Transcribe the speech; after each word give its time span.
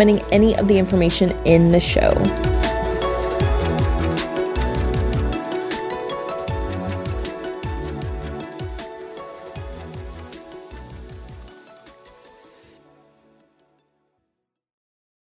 any 0.00 0.56
of 0.56 0.68
the 0.68 0.78
information 0.78 1.30
in 1.44 1.72
the 1.72 1.80
show. 1.80 2.12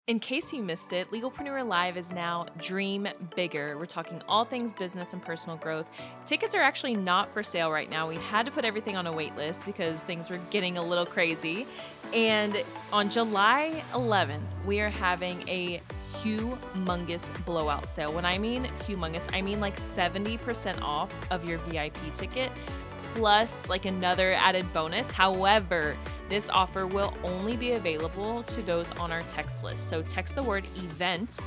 In 0.09 0.20
case 0.20 0.52
you 0.52 0.63
missed 0.63 0.91
it, 0.91 1.12
Legalpreneur 1.12 1.68
Live 1.68 1.95
is 1.95 2.12
now 2.12 2.48
Dream 2.58 3.08
Bigger. 3.36 3.77
We're 3.77 3.86
talking 3.86 4.23
all 4.27 4.44
things 4.44 4.73
business 4.73 5.13
and 5.13 5.22
personal 5.22 5.55
growth. 5.55 5.85
Tickets 6.26 6.55
are 6.55 6.62
actually 6.62 6.95
not 6.95 7.32
for 7.32 7.44
sale 7.44 7.72
right 7.72 7.88
now. 7.88 8.09
We 8.09 8.16
had 8.16 8.48
to 8.48 8.52
put 8.52 8.66
everything 8.66 8.98
on 8.98 9.05
a 9.05 9.12
wait 9.12 9.35
list 9.35 9.68
because 9.68 10.01
things 10.01 10.32
were 10.32 10.40
getting 10.49 10.79
a 10.79 10.84
little 10.84 11.05
crazy. 11.05 11.68
And 12.12 12.63
on 12.91 13.12
July 13.12 13.84
11th, 13.93 14.41
we 14.66 14.79
are 14.79 14.90
having 14.90 15.48
a 15.48 15.79
humongous 16.23 17.29
blowout 17.46 17.88
sale. 17.88 18.12
When 18.12 18.26
I 18.26 18.40
mean 18.40 18.63
humongous, 18.88 19.32
I 19.32 19.44
mean 19.44 19.60
like 19.60 19.79
70% 19.79 20.82
off 20.82 21.13
of 21.29 21.48
your 21.48 21.60
VIP 21.68 21.98
ticket 22.16 22.51
plus 23.13 23.70
like 23.70 23.85
another 23.85 24.34
added 24.34 24.71
bonus. 24.73 25.12
However, 25.12 25.96
this 26.30 26.48
offer 26.49 26.85
will 26.85 27.13
only 27.24 27.58
be 27.58 27.72
available 27.72 28.44
to 28.44 28.62
those 28.62 28.91
on 28.91 29.12
our 29.12 29.24
text 29.24 29.63
list. 29.63 29.90
So 29.90 30.02
text 30.04 30.35
the 30.35 30.44
word 30.44 30.66
event 30.77 31.40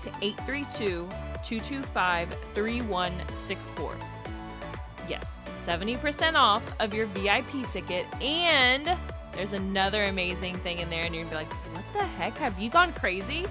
to 0.00 0.08
832 0.20 1.08
225 1.42 2.36
3164. 2.54 3.96
Yes, 5.08 5.44
70% 5.54 6.34
off 6.34 6.62
of 6.80 6.94
your 6.94 7.06
VIP 7.06 7.68
ticket. 7.70 8.06
And 8.22 8.96
there's 9.32 9.52
another 9.52 10.04
amazing 10.04 10.56
thing 10.58 10.78
in 10.78 10.90
there, 10.90 11.04
and 11.04 11.14
you're 11.14 11.24
gonna 11.24 11.44
be 11.44 11.44
like, 11.44 11.52
what 11.74 11.84
the 11.92 12.06
heck? 12.06 12.36
Have 12.38 12.58
you 12.58 12.70
gone 12.70 12.92
crazy? 12.92 13.46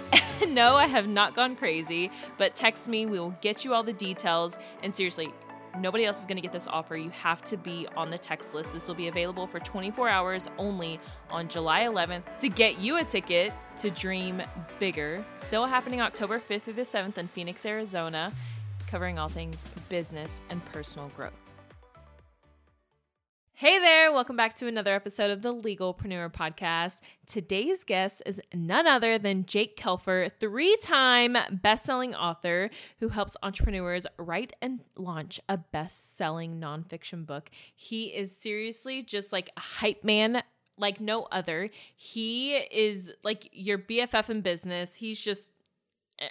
no, 0.48 0.76
I 0.76 0.86
have 0.86 1.08
not 1.08 1.34
gone 1.34 1.56
crazy, 1.56 2.10
but 2.38 2.54
text 2.54 2.88
me. 2.88 3.06
We 3.06 3.18
will 3.18 3.36
get 3.40 3.64
you 3.64 3.74
all 3.74 3.82
the 3.82 3.92
details. 3.92 4.58
And 4.82 4.94
seriously, 4.94 5.32
Nobody 5.78 6.04
else 6.04 6.20
is 6.20 6.26
going 6.26 6.36
to 6.36 6.42
get 6.42 6.52
this 6.52 6.66
offer. 6.66 6.96
You 6.96 7.10
have 7.10 7.42
to 7.44 7.56
be 7.56 7.86
on 7.96 8.10
the 8.10 8.18
text 8.18 8.54
list. 8.54 8.72
This 8.72 8.88
will 8.88 8.94
be 8.94 9.08
available 9.08 9.46
for 9.46 9.58
24 9.58 10.08
hours 10.08 10.48
only 10.58 11.00
on 11.30 11.48
July 11.48 11.82
11th 11.82 12.36
to 12.38 12.48
get 12.48 12.78
you 12.78 12.98
a 12.98 13.04
ticket 13.04 13.52
to 13.78 13.90
Dream 13.90 14.42
Bigger. 14.78 15.24
Still 15.38 15.66
happening 15.66 16.00
October 16.00 16.40
5th 16.40 16.62
through 16.62 16.74
the 16.74 16.82
7th 16.82 17.16
in 17.16 17.26
Phoenix, 17.28 17.64
Arizona, 17.64 18.32
covering 18.86 19.18
all 19.18 19.28
things 19.28 19.64
business 19.88 20.42
and 20.50 20.62
personal 20.66 21.08
growth. 21.16 21.51
Hey 23.62 23.78
there, 23.78 24.12
welcome 24.12 24.36
back 24.36 24.56
to 24.56 24.66
another 24.66 24.92
episode 24.92 25.30
of 25.30 25.42
the 25.42 25.54
Legalpreneur 25.54 26.32
Podcast. 26.32 27.00
Today's 27.28 27.84
guest 27.84 28.20
is 28.26 28.40
none 28.52 28.88
other 28.88 29.18
than 29.18 29.46
Jake 29.46 29.76
Kelfer, 29.76 30.32
three 30.40 30.76
time 30.82 31.36
best 31.48 31.84
selling 31.84 32.12
author 32.12 32.70
who 32.98 33.10
helps 33.10 33.36
entrepreneurs 33.40 34.04
write 34.18 34.52
and 34.60 34.80
launch 34.96 35.38
a 35.48 35.58
best 35.58 36.16
selling 36.16 36.58
nonfiction 36.58 37.24
book. 37.24 37.50
He 37.72 38.06
is 38.06 38.36
seriously 38.36 39.00
just 39.00 39.32
like 39.32 39.48
a 39.56 39.60
hype 39.60 40.02
man 40.02 40.42
like 40.76 41.00
no 41.00 41.28
other. 41.30 41.70
He 41.94 42.56
is 42.56 43.12
like 43.22 43.48
your 43.52 43.78
BFF 43.78 44.28
in 44.28 44.40
business. 44.40 44.94
He's 44.94 45.20
just 45.20 45.52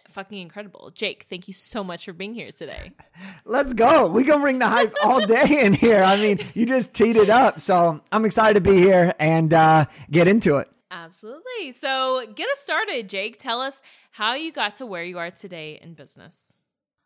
fucking 0.10 0.38
incredible. 0.38 0.92
Jake, 0.94 1.26
thank 1.30 1.48
you 1.48 1.54
so 1.54 1.84
much 1.84 2.06
for 2.06 2.14
being 2.14 2.34
here 2.34 2.52
today. 2.52 2.92
Let's 3.46 3.74
go. 3.74 4.08
We 4.08 4.24
can 4.24 4.42
bring 4.42 4.60
the 4.60 4.68
hype 4.68 4.96
all 5.04 5.26
day 5.26 5.64
in 5.66 5.74
here. 5.74 6.04
I 6.04 6.18
mean, 6.18 6.40
you 6.54 6.66
just 6.66 6.94
teed 6.94 7.18
it 7.18 7.30
up. 7.30 7.62
So 7.62 8.02
I'm 8.12 8.26
excited 8.26 8.64
to 8.64 8.70
be 8.70 8.78
here 8.78 9.14
and 9.20 9.54
uh, 9.54 9.86
get 10.10 10.28
into 10.28 10.58
it. 10.58 10.70
Absolutely. 10.92 11.72
So 11.72 12.26
get 12.36 12.50
us 12.50 12.60
started, 12.60 13.10
Jake. 13.10 13.40
Tell 13.40 13.62
us 13.62 13.82
how 14.12 14.34
you 14.34 14.52
got 14.52 14.76
to 14.76 14.86
where 14.86 15.04
you 15.04 15.18
are 15.18 15.32
today 15.32 15.80
in 15.82 15.94
business. 15.94 16.58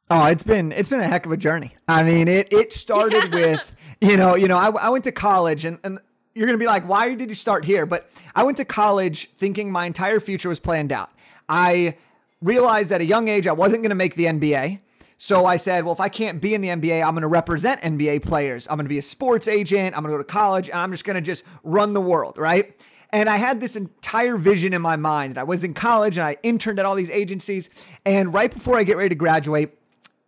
Oh, 0.09 0.25
it's 0.25 0.43
been 0.43 0.71
it's 0.71 0.89
been 0.89 0.99
a 0.99 1.07
heck 1.07 1.25
of 1.25 1.31
a 1.31 1.37
journey. 1.37 1.75
I 1.87 2.03
mean, 2.03 2.27
it 2.27 2.53
it 2.53 2.73
started 2.73 3.23
yeah. 3.33 3.39
with 3.39 3.75
you 4.01 4.17
know 4.17 4.35
you 4.35 4.47
know 4.47 4.57
I, 4.57 4.69
I 4.69 4.89
went 4.89 5.03
to 5.05 5.11
college 5.11 5.65
and, 5.65 5.79
and 5.83 5.99
you're 6.33 6.45
gonna 6.45 6.59
be 6.59 6.67
like, 6.67 6.87
why 6.87 7.15
did 7.15 7.29
you 7.29 7.35
start 7.35 7.65
here? 7.65 7.85
But 7.85 8.09
I 8.35 8.43
went 8.43 8.57
to 8.57 8.65
college 8.65 9.31
thinking 9.31 9.71
my 9.71 9.85
entire 9.85 10.19
future 10.19 10.49
was 10.49 10.59
planned 10.59 10.91
out. 10.91 11.09
I 11.47 11.97
realized 12.45 12.91
at 12.91 13.01
a 13.01 13.05
young 13.05 13.27
age 13.27 13.47
I 13.47 13.51
wasn't 13.51 13.81
going 13.81 13.89
to 13.89 13.95
make 13.95 14.15
the 14.15 14.25
NBA. 14.25 14.79
So 15.17 15.45
I 15.45 15.57
said, 15.57 15.85
well, 15.85 15.93
if 15.93 15.99
I 15.99 16.09
can't 16.09 16.41
be 16.41 16.53
in 16.53 16.61
the 16.61 16.69
NBA, 16.69 17.03
I'm 17.03 17.13
going 17.13 17.21
to 17.21 17.27
represent 17.27 17.81
NBA 17.81 18.23
players. 18.23 18.67
I'm 18.67 18.75
going 18.75 18.85
to 18.85 18.89
be 18.89 18.99
a 18.99 19.03
sports 19.03 19.47
agent. 19.47 19.95
I'm 19.95 20.03
going 20.03 20.11
to 20.11 20.17
go 20.17 20.23
to 20.23 20.23
college 20.23 20.69
and 20.69 20.77
I'm 20.77 20.91
just 20.91 21.05
going 21.05 21.15
to 21.15 21.21
just 21.21 21.43
run 21.63 21.93
the 21.93 22.01
world, 22.01 22.37
right? 22.37 22.79
And 23.11 23.29
I 23.29 23.37
had 23.37 23.61
this 23.61 23.75
entire 23.75 24.35
vision 24.35 24.73
in 24.73 24.81
my 24.81 24.97
mind. 24.97 25.37
I 25.37 25.43
was 25.43 25.63
in 25.63 25.73
college 25.73 26.17
and 26.17 26.27
I 26.27 26.37
interned 26.43 26.79
at 26.79 26.85
all 26.85 26.95
these 26.95 27.09
agencies. 27.09 27.69
And 28.05 28.33
right 28.33 28.53
before 28.53 28.77
I 28.77 28.83
get 28.83 28.97
ready 28.97 29.09
to 29.09 29.15
graduate, 29.15 29.79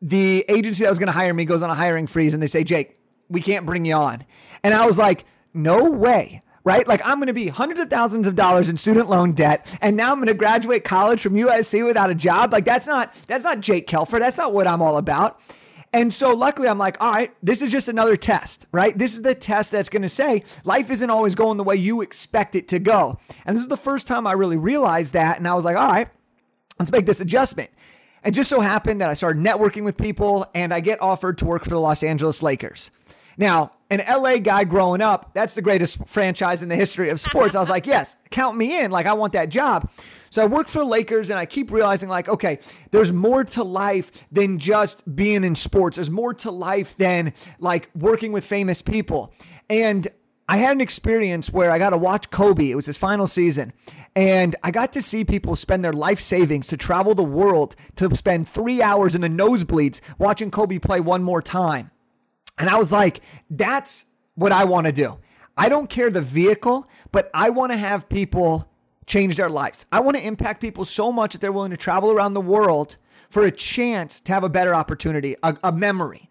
the 0.02 0.46
agency 0.48 0.84
that 0.84 0.90
was 0.90 1.00
going 1.00 1.08
to 1.08 1.14
hire 1.14 1.34
me 1.34 1.44
goes 1.44 1.62
on 1.62 1.70
a 1.70 1.76
hiring 1.76 2.08
freeze 2.08 2.34
and 2.34 2.42
they 2.42 2.48
say, 2.48 2.64
Jake, 2.64 2.98
we 3.30 3.42
can't 3.42 3.66
bring 3.66 3.84
you 3.84 3.96
on. 3.96 4.24
And 4.64 4.74
I 4.74 4.86
was 4.86 4.98
like, 4.98 5.26
no 5.54 5.90
way 5.90 6.44
right? 6.68 6.86
Like 6.86 7.02
I'm 7.08 7.16
going 7.16 7.28
to 7.28 7.34
be 7.34 7.48
hundreds 7.48 7.80
of 7.80 7.90
thousands 7.90 8.28
of 8.28 8.36
dollars 8.36 8.68
in 8.68 8.76
student 8.76 9.10
loan 9.10 9.32
debt, 9.32 9.66
and 9.82 9.96
now 9.96 10.12
I'm 10.12 10.18
going 10.18 10.28
to 10.28 10.34
graduate 10.34 10.84
college 10.84 11.22
from 11.22 11.34
USC 11.34 11.86
without 11.86 12.10
a 12.10 12.16
job. 12.16 12.52
Like 12.52 12.66
that's 12.66 12.86
not 12.86 13.16
that's 13.26 13.46
not 13.46 13.62
Jake 13.62 13.88
Kelfer. 13.88 14.20
That's 14.20 14.38
not 14.38 14.54
what 14.54 14.68
I'm 14.68 14.82
all 14.82 14.98
about. 14.98 15.40
And 15.94 16.14
so 16.14 16.34
luckily 16.34 16.68
I'm 16.68 16.78
like, 16.78 17.02
all 17.02 17.14
right, 17.14 17.34
this 17.42 17.62
is 17.62 17.72
just 17.72 17.88
another 17.88 18.18
test, 18.18 18.66
right? 18.74 18.96
This 18.98 19.14
is 19.14 19.22
the 19.22 19.34
test 19.34 19.72
that's 19.72 19.88
going 19.88 20.02
to 20.02 20.10
say 20.10 20.44
life 20.66 20.92
isn't 20.92 21.10
always 21.10 21.34
going 21.34 21.56
the 21.56 21.64
way 21.64 21.78
you 21.78 22.02
expect 22.02 22.56
it 22.56 22.68
to 22.68 22.80
go. 22.80 23.18
And 23.46 23.56
this 23.56 23.62
is 23.62 23.70
the 23.70 23.78
first 23.78 24.06
time 24.06 24.28
I 24.28 24.34
really 24.34 24.58
realized 24.58 25.14
that 25.14 25.38
and 25.38 25.48
I 25.48 25.54
was 25.54 25.64
like, 25.64 25.78
all 25.78 25.88
right, 25.88 26.10
let's 26.78 26.92
make 26.92 27.06
this 27.06 27.22
adjustment. 27.22 27.70
And 28.22 28.36
just 28.36 28.50
so 28.50 28.60
happened 28.60 29.00
that 29.00 29.10
I 29.10 29.14
started 29.14 29.42
networking 29.42 29.86
with 29.86 29.98
people 29.98 30.46
and 30.54 30.74
I 30.74 30.82
get 30.82 31.02
offered 31.02 31.38
to 31.38 31.46
work 31.46 31.64
for 31.64 31.70
the 31.70 31.80
Los 31.80 32.04
Angeles 32.04 32.44
Lakers. 32.44 32.92
Now, 33.38 33.72
an 33.90 34.02
LA 34.08 34.38
guy 34.38 34.64
growing 34.64 35.02
up, 35.02 35.34
that's 35.34 35.54
the 35.54 35.62
greatest 35.62 36.06
franchise 36.08 36.62
in 36.62 36.70
the 36.70 36.76
history 36.76 37.10
of 37.10 37.20
sports. 37.20 37.56
I 37.56 37.60
was 37.60 37.70
like, 37.70 37.86
yes, 37.88 38.18
count 38.30 38.58
me 38.58 38.80
in. 38.80 38.92
Like, 38.92 39.06
I 39.06 39.14
want 39.14 39.34
that 39.34 39.50
job. 39.50 39.90
So 40.30 40.44
I 40.44 40.46
work 40.46 40.68
for 40.68 40.80
the 40.80 40.86
Lakers 40.86 41.30
and 41.30 41.40
I 41.40 41.46
keep 41.46 41.72
realizing, 41.72 42.10
like, 42.10 42.28
okay, 42.28 42.60
there's 42.92 43.14
more 43.14 43.44
to 43.46 43.64
life 43.64 44.12
than 44.32 44.60
just 44.60 45.16
being 45.16 45.44
in 45.44 45.56
sports. 45.56 45.96
There's 45.96 46.12
more 46.12 46.34
to 46.36 46.52
life 46.52 46.98
than 46.98 47.34
like 47.60 47.90
working 47.96 48.34
with 48.34 48.44
famous 48.44 48.82
people. 48.82 49.34
And 49.70 50.08
I 50.50 50.58
had 50.58 50.72
an 50.72 50.82
experience 50.82 51.52
where 51.52 51.72
I 51.72 51.78
got 51.78 51.90
to 51.90 51.98
watch 51.98 52.30
Kobe. 52.30 52.70
It 52.72 52.76
was 52.76 52.86
his 52.86 52.98
final 52.98 53.28
season. 53.28 53.74
And 54.16 54.56
I 54.64 54.72
got 54.72 54.94
to 54.94 55.02
see 55.02 55.26
people 55.26 55.56
spend 55.56 55.84
their 55.84 55.94
life 55.94 56.20
savings 56.20 56.68
to 56.68 56.78
travel 56.78 57.16
the 57.16 57.24
world 57.24 57.76
to 57.98 58.14
spend 58.16 58.48
three 58.48 58.82
hours 58.82 59.14
in 59.14 59.22
the 59.22 59.30
nosebleeds 59.30 60.02
watching 60.18 60.50
Kobe 60.50 60.80
play 60.80 61.00
one 61.00 61.22
more 61.22 61.42
time. 61.42 61.92
And 62.58 62.70
I 62.70 62.78
was 62.78 62.92
like, 62.92 63.22
that's 63.50 64.06
what 64.36 64.52
I 64.52 64.64
want 64.64 64.88
to 64.88 64.94
do. 64.94 65.20
I 65.58 65.70
don't 65.70 65.90
care 65.90 66.10
the 66.10 66.22
vehicle, 66.22 66.88
but 67.12 67.30
I 67.34 67.50
want 67.50 67.72
to 67.72 67.78
have 67.78 68.08
people 68.08 68.70
change 69.08 69.38
their 69.38 69.50
lives. 69.50 69.86
I 69.92 70.00
want 70.02 70.18
to 70.18 70.26
impact 70.26 70.62
people 70.62 70.86
so 70.86 71.12
much 71.12 71.34
that 71.34 71.42
they're 71.42 71.52
willing 71.52 71.72
to 71.72 71.78
travel 71.78 72.12
around 72.12 72.34
the 72.34 72.42
world 72.42 72.98
for 73.30 73.44
a 73.44 73.52
chance 73.52 74.22
to 74.22 74.34
have 74.34 74.44
a 74.44 74.50
better 74.50 74.76
opportunity, 74.76 75.36
a, 75.44 75.58
a 75.64 75.72
memory. 75.72 76.30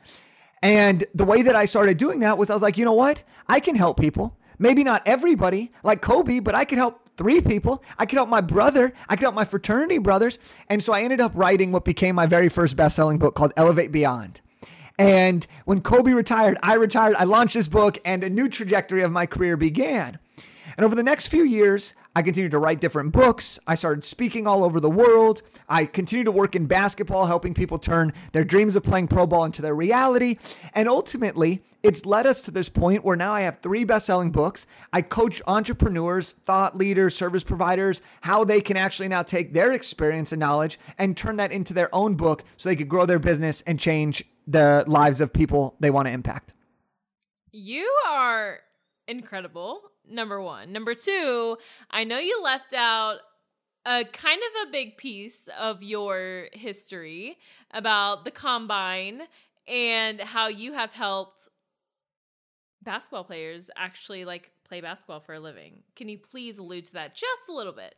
And 0.63 1.05
the 1.15 1.25
way 1.25 1.43
that 1.43 1.57
I 1.57 1.65
started 1.65 1.99
doing 1.99 2.21
that 2.21 2.39
was 2.39 2.51
I 2.51 2.55
was 2.55 2.63
like, 2.63 2.79
you 2.79 2.85
know 2.85 2.93
what? 2.93 3.23
I 3.49 3.61
can 3.61 3.77
help 3.77 4.01
people. 4.01 4.37
Maybe 4.59 4.85
not 4.85 5.03
everybody 5.07 5.73
like 5.83 6.01
Kobe, 6.01 6.41
but 6.41 6.55
I 6.55 6.65
can 6.65 6.79
help 6.79 7.09
three 7.17 7.41
people. 7.41 7.83
I 7.99 8.07
could 8.07 8.17
help 8.17 8.29
my 8.29 8.41
brother. 8.41 8.93
I 9.09 9.17
could 9.17 9.23
help 9.23 9.35
my 9.35 9.45
fraternity 9.45 9.99
brothers. 9.99 10.39
And 10.69 10.83
so 10.83 10.93
I 10.93 11.03
ended 11.03 11.21
up 11.21 11.33
writing 11.35 11.73
what 11.73 11.85
became 11.85 12.15
my 12.15 12.27
very 12.27 12.49
first 12.49 12.77
best 12.77 12.97
selling 12.97 13.19
book 13.19 13.35
called 13.35 13.53
Elevate 13.57 13.93
Beyond. 13.93 14.41
And 14.99 15.47
when 15.65 15.81
Kobe 15.81 16.13
retired, 16.13 16.59
I 16.63 16.75
retired. 16.75 17.17
I 17.17 17.25
launched 17.25 17.55
this 17.55 17.69
book, 17.69 17.99
and 18.05 18.25
a 18.25 18.31
new 18.31 18.49
trajectory 18.49 19.03
of 19.03 19.13
my 19.13 19.27
career 19.27 19.57
began. 19.57 20.19
And 20.77 20.85
over 20.85 20.95
the 20.95 21.03
next 21.03 21.29
few 21.29 21.45
years, 21.45 21.95
I 22.15 22.23
continued 22.23 22.51
to 22.51 22.59
write 22.59 22.81
different 22.81 23.13
books. 23.13 23.59
I 23.67 23.77
started 23.77 24.05
speaking 24.05 24.47
all 24.47 24.65
over 24.65 24.81
the 24.81 24.91
world. 24.91 25.43
I 25.69 25.87
continued 25.87 26.25
to 26.25 26.33
work 26.33 26.55
in 26.55 26.67
basketball, 26.67 27.27
helping 27.27 27.55
people 27.55 27.79
turn 27.79 28.13
their 28.33 28.45
dreams 28.45 28.77
of 28.77 28.85
playing 28.85 29.09
pro 29.09 29.27
ball 29.27 29.45
into 29.45 29.63
their 29.63 29.75
reality. 29.75 30.37
And 30.75 30.89
ultimately, 30.89 31.63
it's 31.83 32.05
led 32.05 32.27
us 32.27 32.43
to 32.43 32.51
this 32.51 32.69
point 32.69 33.05
where 33.05 33.17
now 33.17 33.33
I 33.33 33.43
have 33.43 33.61
three 33.61 33.85
best 33.85 34.07
selling 34.07 34.33
books. 34.33 34.67
I 34.93 35.03
coach 35.03 35.41
entrepreneurs, 35.47 36.33
thought 36.33 36.77
leaders, 36.77 37.15
service 37.15 37.45
providers, 37.45 38.03
how 38.23 38.45
they 38.45 38.61
can 38.61 38.77
actually 38.77 39.09
now 39.09 39.23
take 39.23 39.53
their 39.53 39.73
experience 39.73 40.33
and 40.33 40.41
knowledge 40.41 40.79
and 40.99 41.17
turn 41.17 41.37
that 41.37 41.53
into 41.53 41.73
their 41.73 41.95
own 41.95 42.17
book 42.17 42.45
so 42.57 42.69
they 42.69 42.77
could 42.77 42.89
grow 42.89 43.07
their 43.07 43.19
business 43.19 43.61
and 43.63 43.79
change 43.79 44.25
the 44.47 44.85
lives 44.87 45.21
of 45.21 45.33
people 45.33 45.77
they 45.81 45.91
want 45.91 46.07
to 46.09 46.13
impact. 46.13 46.55
You 47.53 47.91
are 48.07 48.61
incredible. 49.09 49.83
Number 50.09 50.41
one. 50.41 50.73
Number 50.73 50.95
two, 50.95 51.59
I 51.91 52.05
know 52.05 52.19
you 52.19 52.41
left 52.43 52.73
out 52.73 53.19
a 53.85 54.05
kind 54.05 54.41
of 54.41 54.69
a 54.69 54.73
big 54.73 54.97
piece 54.97 55.49
of 55.59 55.83
your 55.83 56.49
history 56.53 57.39
about 57.73 58.25
the 58.25 58.31
combine 58.31 59.23
and 59.67 60.21
how 60.21 60.49
you 60.49 60.75
have 60.75 60.93
helped 60.93 61.49
basketball 62.83 63.25
players 63.25 63.69
actually 63.77 64.25
like 64.25 64.51
play 64.65 64.81
basketball 64.81 65.21
for 65.21 65.35
a 65.35 65.41
living. 65.41 65.83
Can 65.95 66.09
you 66.09 66.19
please 66.19 66.59
allude 66.59 66.85
to 66.87 66.93
that 66.95 67.15
just 67.15 67.49
a 67.49 67.53
little 67.53 67.73
bit? 67.73 67.95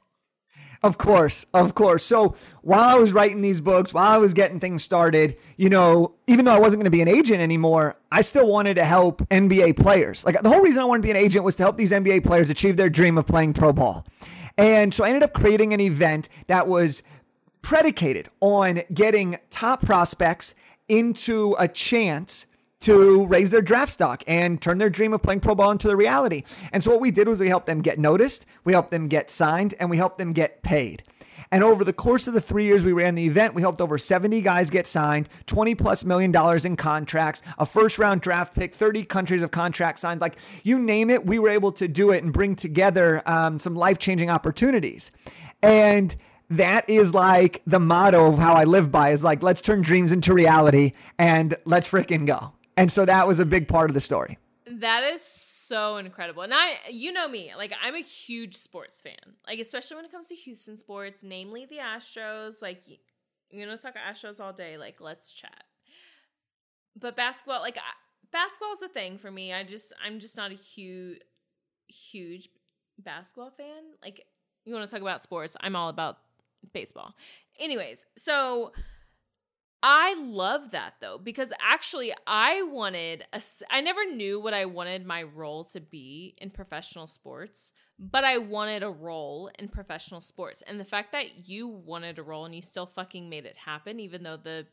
Of 0.82 0.96
course, 0.96 1.44
of 1.54 1.74
course. 1.74 2.04
So 2.04 2.36
while 2.62 2.88
I 2.88 2.94
was 2.94 3.12
writing 3.12 3.40
these 3.40 3.60
books, 3.60 3.92
while 3.92 4.12
I 4.12 4.18
was 4.18 4.32
getting 4.32 4.60
things 4.60 4.84
started, 4.84 5.36
you 5.56 5.68
know, 5.68 6.14
even 6.28 6.44
though 6.44 6.54
I 6.54 6.58
wasn't 6.58 6.80
going 6.80 6.84
to 6.84 6.90
be 6.90 7.02
an 7.02 7.08
agent 7.08 7.40
anymore, 7.40 7.96
I 8.12 8.20
still 8.20 8.46
wanted 8.46 8.74
to 8.74 8.84
help 8.84 9.20
NBA 9.28 9.76
players. 9.76 10.24
Like 10.24 10.40
the 10.40 10.48
whole 10.48 10.60
reason 10.60 10.80
I 10.80 10.84
wanted 10.84 11.02
to 11.02 11.06
be 11.06 11.10
an 11.10 11.16
agent 11.16 11.44
was 11.44 11.56
to 11.56 11.64
help 11.64 11.76
these 11.76 11.90
NBA 11.90 12.24
players 12.24 12.48
achieve 12.48 12.76
their 12.76 12.90
dream 12.90 13.18
of 13.18 13.26
playing 13.26 13.54
pro 13.54 13.72
ball. 13.72 14.06
And 14.56 14.94
so 14.94 15.04
I 15.04 15.08
ended 15.08 15.24
up 15.24 15.32
creating 15.32 15.72
an 15.72 15.80
event 15.80 16.28
that 16.46 16.68
was 16.68 17.02
predicated 17.62 18.28
on 18.40 18.82
getting 18.94 19.38
top 19.50 19.82
prospects 19.82 20.54
into 20.88 21.56
a 21.58 21.66
chance 21.66 22.46
to 22.80 23.26
raise 23.26 23.50
their 23.50 23.62
draft 23.62 23.92
stock 23.92 24.22
and 24.26 24.60
turn 24.60 24.78
their 24.78 24.90
dream 24.90 25.12
of 25.12 25.22
playing 25.22 25.40
pro 25.40 25.54
ball 25.54 25.70
into 25.70 25.88
the 25.88 25.96
reality. 25.96 26.44
And 26.72 26.82
so 26.82 26.90
what 26.90 27.00
we 27.00 27.10
did 27.10 27.28
was 27.28 27.40
we 27.40 27.48
helped 27.48 27.66
them 27.66 27.82
get 27.82 27.98
noticed, 27.98 28.46
we 28.64 28.72
helped 28.72 28.90
them 28.90 29.08
get 29.08 29.30
signed, 29.30 29.74
and 29.80 29.90
we 29.90 29.96
helped 29.96 30.18
them 30.18 30.32
get 30.32 30.62
paid. 30.62 31.02
And 31.50 31.64
over 31.64 31.84
the 31.84 31.92
course 31.92 32.26
of 32.26 32.34
the 32.34 32.40
three 32.40 32.64
years 32.64 32.84
we 32.84 32.92
ran 32.92 33.14
the 33.14 33.24
event, 33.24 33.54
we 33.54 33.62
helped 33.62 33.80
over 33.80 33.96
70 33.96 34.40
guys 34.42 34.70
get 34.70 34.86
signed, 34.86 35.28
20 35.46 35.74
plus 35.74 36.04
million 36.04 36.30
dollars 36.30 36.64
in 36.64 36.76
contracts, 36.76 37.42
a 37.58 37.66
first 37.66 37.98
round 37.98 38.20
draft 38.20 38.54
pick, 38.54 38.74
30 38.74 39.04
countries 39.04 39.42
of 39.42 39.50
contracts 39.50 40.02
signed. 40.02 40.20
Like 40.20 40.38
you 40.62 40.78
name 40.78 41.10
it, 41.10 41.24
we 41.24 41.38
were 41.38 41.48
able 41.48 41.72
to 41.72 41.88
do 41.88 42.10
it 42.10 42.22
and 42.22 42.32
bring 42.32 42.54
together 42.54 43.22
um, 43.26 43.58
some 43.58 43.74
life 43.74 43.98
changing 43.98 44.30
opportunities. 44.30 45.10
And 45.62 46.14
that 46.50 46.88
is 46.88 47.14
like 47.14 47.62
the 47.66 47.80
motto 47.80 48.26
of 48.26 48.38
how 48.38 48.54
I 48.54 48.64
live 48.64 48.90
by 48.90 49.10
is 49.10 49.22
like, 49.22 49.42
let's 49.42 49.60
turn 49.60 49.82
dreams 49.82 50.12
into 50.12 50.32
reality 50.32 50.92
and 51.18 51.54
let's 51.64 51.88
freaking 51.88 52.26
go. 52.26 52.52
And 52.78 52.92
so 52.92 53.04
that 53.04 53.26
was 53.26 53.40
a 53.40 53.44
big 53.44 53.66
part 53.66 53.90
of 53.90 53.94
the 53.94 54.00
story. 54.00 54.38
That 54.66 55.02
is 55.02 55.22
so 55.22 55.96
incredible. 55.96 56.42
And 56.42 56.54
I, 56.54 56.76
you 56.90 57.12
know 57.12 57.26
me, 57.28 57.52
like 57.56 57.72
I'm 57.82 57.94
a 57.94 58.00
huge 58.00 58.56
sports 58.56 59.02
fan, 59.02 59.34
like 59.46 59.58
especially 59.58 59.96
when 59.96 60.04
it 60.04 60.12
comes 60.12 60.28
to 60.28 60.34
Houston 60.34 60.76
sports, 60.76 61.22
namely 61.22 61.66
the 61.66 61.78
Astros. 61.78 62.62
Like, 62.62 62.82
you 63.50 63.66
know, 63.66 63.76
talk 63.76 63.94
Astros 63.96 64.40
all 64.40 64.52
day. 64.52 64.76
Like, 64.76 65.00
let's 65.00 65.32
chat. 65.32 65.64
But 66.98 67.16
basketball, 67.16 67.60
like 67.60 67.78
basketball 68.30 68.72
is 68.72 68.82
a 68.82 68.88
thing 68.88 69.18
for 69.18 69.30
me. 69.30 69.52
I 69.52 69.64
just, 69.64 69.92
I'm 70.04 70.20
just 70.20 70.36
not 70.36 70.52
a 70.52 70.54
huge, 70.54 71.20
huge 71.88 72.48
basketball 72.98 73.50
fan. 73.50 73.82
Like, 74.02 74.26
you 74.64 74.74
want 74.74 74.88
to 74.88 74.92
talk 74.92 75.02
about 75.02 75.22
sports? 75.22 75.56
I'm 75.60 75.74
all 75.74 75.88
about 75.88 76.18
baseball. 76.72 77.14
Anyways, 77.58 78.06
so 78.16 78.72
I 79.82 80.14
love 80.18 80.72
that 80.72 80.94
though 81.00 81.18
because 81.18 81.52
actually 81.62 82.12
I 82.26 82.62
wanted 82.62 83.24
a 83.32 83.40
I 83.70 83.80
never 83.80 84.04
knew 84.04 84.40
what 84.40 84.52
I 84.52 84.64
wanted 84.64 85.06
my 85.06 85.22
role 85.22 85.64
to 85.66 85.80
be 85.80 86.34
in 86.38 86.50
professional 86.50 87.06
sports, 87.06 87.72
but 87.98 88.24
I 88.24 88.38
wanted 88.38 88.82
a 88.82 88.90
role 88.90 89.50
in 89.58 89.68
professional 89.68 90.20
sports. 90.20 90.62
And 90.66 90.80
the 90.80 90.84
fact 90.84 91.12
that 91.12 91.48
you 91.48 91.68
wanted 91.68 92.18
a 92.18 92.24
role 92.24 92.44
and 92.44 92.54
you 92.54 92.62
still 92.62 92.86
fucking 92.86 93.28
made 93.28 93.46
it 93.46 93.56
happen 93.56 94.00
even 94.00 94.24
though 94.24 94.36
the 94.36 94.66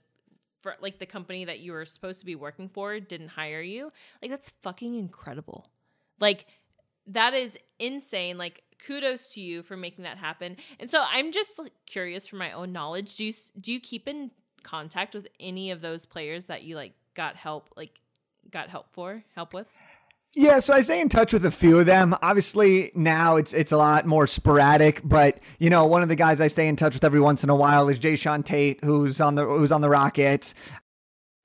for 0.62 0.76
like 0.82 0.98
the 0.98 1.06
company 1.06 1.46
that 1.46 1.60
you 1.60 1.74
were 1.74 1.86
supposed 1.86 2.20
to 2.22 2.26
be 2.26 2.34
working 2.34 2.68
for 2.68 3.00
didn't 3.00 3.30
hire 3.30 3.62
you, 3.62 3.92
like 4.24 4.32
that's 4.32 4.52
fucking 4.64 4.96
incredible. 4.96 5.70
Like 6.20 6.48
that 7.06 7.36
is 7.36 7.60
insane. 7.78 8.40
Like 8.40 8.64
kudos 8.84 9.34
to 9.34 9.42
you 9.42 9.62
for 9.62 9.78
making 9.78 10.04
that 10.06 10.18
happen. 10.18 10.58
And 10.80 10.90
so 10.90 11.04
I'm 11.08 11.32
just 11.32 11.60
like, 11.60 11.74
curious 11.86 12.28
for 12.28 12.38
my 12.38 12.52
own 12.52 12.72
knowledge. 12.72 13.18
Do 13.18 13.26
you 13.26 13.34
do 13.62 13.72
you 13.72 13.80
keep 13.80 14.08
in 14.08 14.32
contact 14.66 15.14
with 15.14 15.28
any 15.40 15.72
of 15.72 15.80
those 15.80 16.06
players 16.06 16.48
that 16.48 16.64
you 16.64 16.76
like 16.76 16.94
got 17.14 17.38
help 17.38 17.70
like 17.78 17.92
got 18.52 18.70
help 18.70 18.88
for 18.92 19.24
help 19.36 19.54
with? 19.54 19.68
Yeah, 20.38 20.60
so 20.60 20.74
I 20.74 20.82
stay 20.82 21.00
in 21.00 21.08
touch 21.08 21.32
with 21.32 21.46
a 21.46 21.52
few 21.52 21.80
of 21.80 21.86
them. 21.86 22.14
Obviously, 22.22 22.92
now 22.94 23.38
it's 23.38 23.54
it's 23.54 23.72
a 23.72 23.78
lot 23.78 24.06
more 24.06 24.28
sporadic, 24.28 25.00
but 25.06 25.40
you 25.60 25.70
know, 25.70 25.86
one 25.86 26.04
of 26.04 26.10
the 26.10 26.16
guys 26.16 26.42
I 26.42 26.48
stay 26.48 26.68
in 26.68 26.76
touch 26.76 26.94
with 26.94 27.06
every 27.06 27.22
once 27.22 27.46
in 27.46 27.50
a 27.50 27.56
while 27.56 27.88
is 27.88 28.00
Jae'Sean 28.00 28.44
Tate, 28.44 28.84
who's 28.84 29.22
on 29.22 29.36
the 29.36 29.46
who's 29.46 29.72
on 29.72 29.80
the 29.80 29.90
Rockets. 29.90 30.54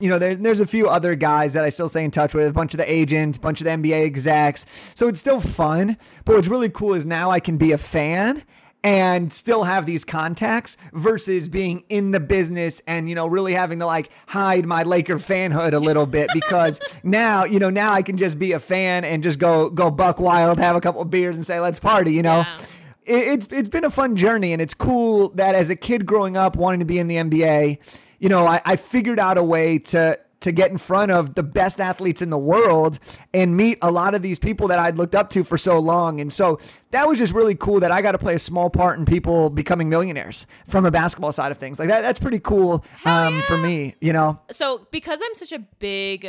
You 0.01 0.09
know, 0.09 0.19
there, 0.19 0.35
there's 0.35 0.59
a 0.59 0.65
few 0.65 0.89
other 0.89 1.15
guys 1.15 1.53
that 1.53 1.63
I 1.63 1.69
still 1.69 1.87
stay 1.87 2.03
in 2.03 2.11
touch 2.11 2.33
with, 2.33 2.47
a 2.47 2.53
bunch 2.53 2.73
of 2.73 2.79
the 2.79 2.91
agents, 2.91 3.37
a 3.37 3.41
bunch 3.41 3.61
of 3.61 3.65
the 3.65 3.69
NBA 3.69 4.03
execs. 4.03 4.65
So 4.95 5.07
it's 5.07 5.19
still 5.19 5.39
fun. 5.39 5.95
But 6.25 6.35
what's 6.35 6.47
really 6.47 6.69
cool 6.69 6.95
is 6.95 7.05
now 7.05 7.29
I 7.29 7.39
can 7.39 7.57
be 7.57 7.71
a 7.71 7.77
fan 7.77 8.43
and 8.83 9.31
still 9.31 9.63
have 9.63 9.85
these 9.85 10.03
contacts 10.03 10.77
versus 10.93 11.47
being 11.47 11.83
in 11.89 12.11
the 12.11 12.19
business 12.19 12.81
and 12.87 13.07
you 13.09 13.15
know 13.15 13.27
really 13.27 13.53
having 13.53 13.79
to 13.79 13.85
like 13.85 14.09
hide 14.27 14.65
my 14.65 14.83
Laker 14.83 15.17
fanhood 15.17 15.73
a 15.73 15.79
little 15.79 16.05
bit 16.05 16.29
because 16.33 16.79
now 17.03 17.45
you 17.45 17.59
know 17.59 17.69
now 17.69 17.93
I 17.93 18.01
can 18.01 18.17
just 18.17 18.39
be 18.39 18.53
a 18.53 18.59
fan 18.59 19.03
and 19.03 19.21
just 19.21 19.39
go 19.39 19.69
go 19.69 19.91
buck 19.91 20.19
wild, 20.19 20.59
have 20.59 20.75
a 20.75 20.81
couple 20.81 21.01
of 21.01 21.09
beers 21.09 21.35
and 21.35 21.45
say 21.45 21.59
let's 21.59 21.79
party, 21.79 22.13
you 22.13 22.23
know. 22.23 22.39
Yeah. 22.39 22.59
it's 23.05 23.47
it's 23.51 23.69
been 23.69 23.83
a 23.83 23.89
fun 23.89 24.15
journey 24.15 24.53
and 24.53 24.61
it's 24.61 24.73
cool 24.73 25.29
that 25.29 25.55
as 25.55 25.69
a 25.69 25.75
kid 25.75 26.05
growing 26.05 26.37
up 26.37 26.55
wanting 26.55 26.79
to 26.79 26.85
be 26.85 26.99
in 26.99 27.07
the 27.07 27.15
NBA, 27.15 27.77
you 28.19 28.29
know, 28.29 28.47
I, 28.47 28.61
I 28.65 28.75
figured 28.75 29.19
out 29.19 29.37
a 29.37 29.43
way 29.43 29.79
to 29.79 30.19
to 30.41 30.51
get 30.51 30.71
in 30.71 30.77
front 30.77 31.11
of 31.11 31.35
the 31.35 31.43
best 31.43 31.79
athletes 31.79 32.21
in 32.21 32.29
the 32.29 32.37
world 32.37 32.99
and 33.33 33.55
meet 33.55 33.77
a 33.81 33.89
lot 33.89 34.13
of 34.13 34.21
these 34.21 34.39
people 34.39 34.67
that 34.67 34.79
I'd 34.79 34.97
looked 34.97 35.15
up 35.15 35.29
to 35.31 35.43
for 35.43 35.57
so 35.57 35.79
long. 35.79 36.19
And 36.19 36.31
so 36.31 36.59
that 36.91 37.07
was 37.07 37.17
just 37.17 37.33
really 37.33 37.55
cool 37.55 37.79
that 37.79 37.91
I 37.91 38.01
got 38.01 38.11
to 38.11 38.17
play 38.17 38.35
a 38.35 38.39
small 38.39 38.69
part 38.69 38.99
in 38.99 39.05
people 39.05 39.49
becoming 39.49 39.89
millionaires 39.89 40.45
from 40.67 40.85
a 40.85 40.91
basketball 40.91 41.31
side 41.31 41.51
of 41.51 41.57
things. 41.57 41.79
Like 41.79 41.89
that, 41.89 42.01
that's 42.01 42.19
pretty 42.19 42.39
cool 42.39 42.83
um, 43.05 43.37
yeah. 43.37 43.41
for 43.43 43.57
me, 43.57 43.95
you 44.01 44.13
know? 44.13 44.39
So 44.51 44.87
because 44.91 45.21
I'm 45.23 45.35
such 45.35 45.51
a 45.51 45.59
big, 45.79 46.27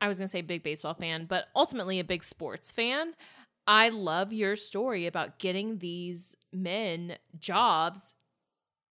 I 0.00 0.08
was 0.08 0.18
going 0.18 0.28
to 0.28 0.32
say 0.32 0.42
big 0.42 0.62
baseball 0.62 0.94
fan, 0.94 1.26
but 1.26 1.46
ultimately 1.56 1.98
a 1.98 2.04
big 2.04 2.22
sports 2.22 2.70
fan. 2.70 3.14
I 3.66 3.88
love 3.88 4.32
your 4.32 4.56
story 4.56 5.06
about 5.06 5.38
getting 5.38 5.78
these 5.78 6.36
men 6.52 7.16
jobs 7.38 8.14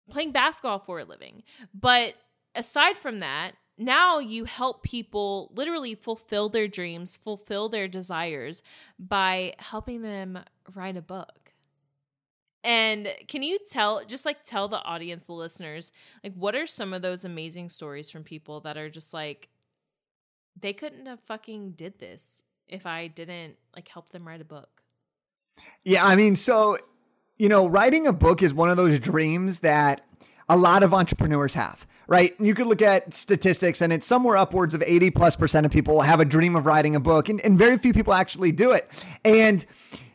playing 0.09 0.31
basketball 0.31 0.79
for 0.79 0.99
a 0.99 1.05
living. 1.05 1.43
But 1.73 2.13
aside 2.55 2.97
from 2.97 3.19
that, 3.19 3.53
now 3.81 4.19
you 4.19 4.45
help 4.45 4.83
people 4.83 5.51
literally 5.55 5.95
fulfill 5.95 6.49
their 6.49 6.67
dreams, 6.67 7.17
fulfill 7.17 7.67
their 7.67 7.87
desires 7.87 8.61
by 8.99 9.55
helping 9.57 10.01
them 10.01 10.39
write 10.73 10.97
a 10.97 11.01
book. 11.01 11.51
And 12.63 13.07
can 13.27 13.41
you 13.41 13.57
tell, 13.67 14.05
just 14.05 14.23
like 14.23 14.43
tell 14.43 14.67
the 14.67 14.83
audience, 14.83 15.25
the 15.25 15.33
listeners, 15.33 15.91
like 16.23 16.33
what 16.35 16.55
are 16.55 16.67
some 16.67 16.93
of 16.93 17.01
those 17.01 17.25
amazing 17.25 17.69
stories 17.69 18.09
from 18.09 18.23
people 18.23 18.59
that 18.61 18.77
are 18.77 18.89
just 18.89 19.13
like, 19.13 19.49
they 20.59 20.73
couldn't 20.73 21.07
have 21.07 21.19
fucking 21.21 21.71
did 21.71 21.97
this 21.97 22.43
if 22.67 22.85
I 22.85 23.07
didn't 23.07 23.55
like 23.75 23.87
help 23.87 24.11
them 24.11 24.27
write 24.27 24.41
a 24.41 24.45
book? 24.45 24.83
Yeah, 25.83 26.05
I 26.05 26.15
mean, 26.15 26.35
so, 26.35 26.77
you 27.39 27.49
know, 27.49 27.67
writing 27.67 28.05
a 28.05 28.13
book 28.13 28.43
is 28.43 28.53
one 28.53 28.69
of 28.69 28.77
those 28.77 28.99
dreams 28.99 29.59
that 29.59 30.01
a 30.51 30.57
lot 30.57 30.83
of 30.83 30.93
entrepreneurs 30.93 31.53
have 31.55 31.87
right? 32.07 32.35
You 32.41 32.53
could 32.53 32.67
look 32.67 32.81
at 32.81 33.13
statistics 33.13 33.81
and 33.81 33.93
it's 33.93 34.05
somewhere 34.05 34.35
upwards 34.35 34.75
of 34.75 34.83
80 34.85 35.11
plus 35.11 35.37
percent 35.37 35.65
of 35.65 35.71
people 35.71 36.01
have 36.01 36.19
a 36.19 36.25
dream 36.25 36.57
of 36.57 36.65
writing 36.65 36.93
a 36.93 36.99
book 36.99 37.29
and, 37.29 37.39
and 37.39 37.57
very 37.57 37.77
few 37.77 37.93
people 37.93 38.13
actually 38.13 38.51
do 38.51 38.71
it. 38.71 38.91
And, 39.23 39.65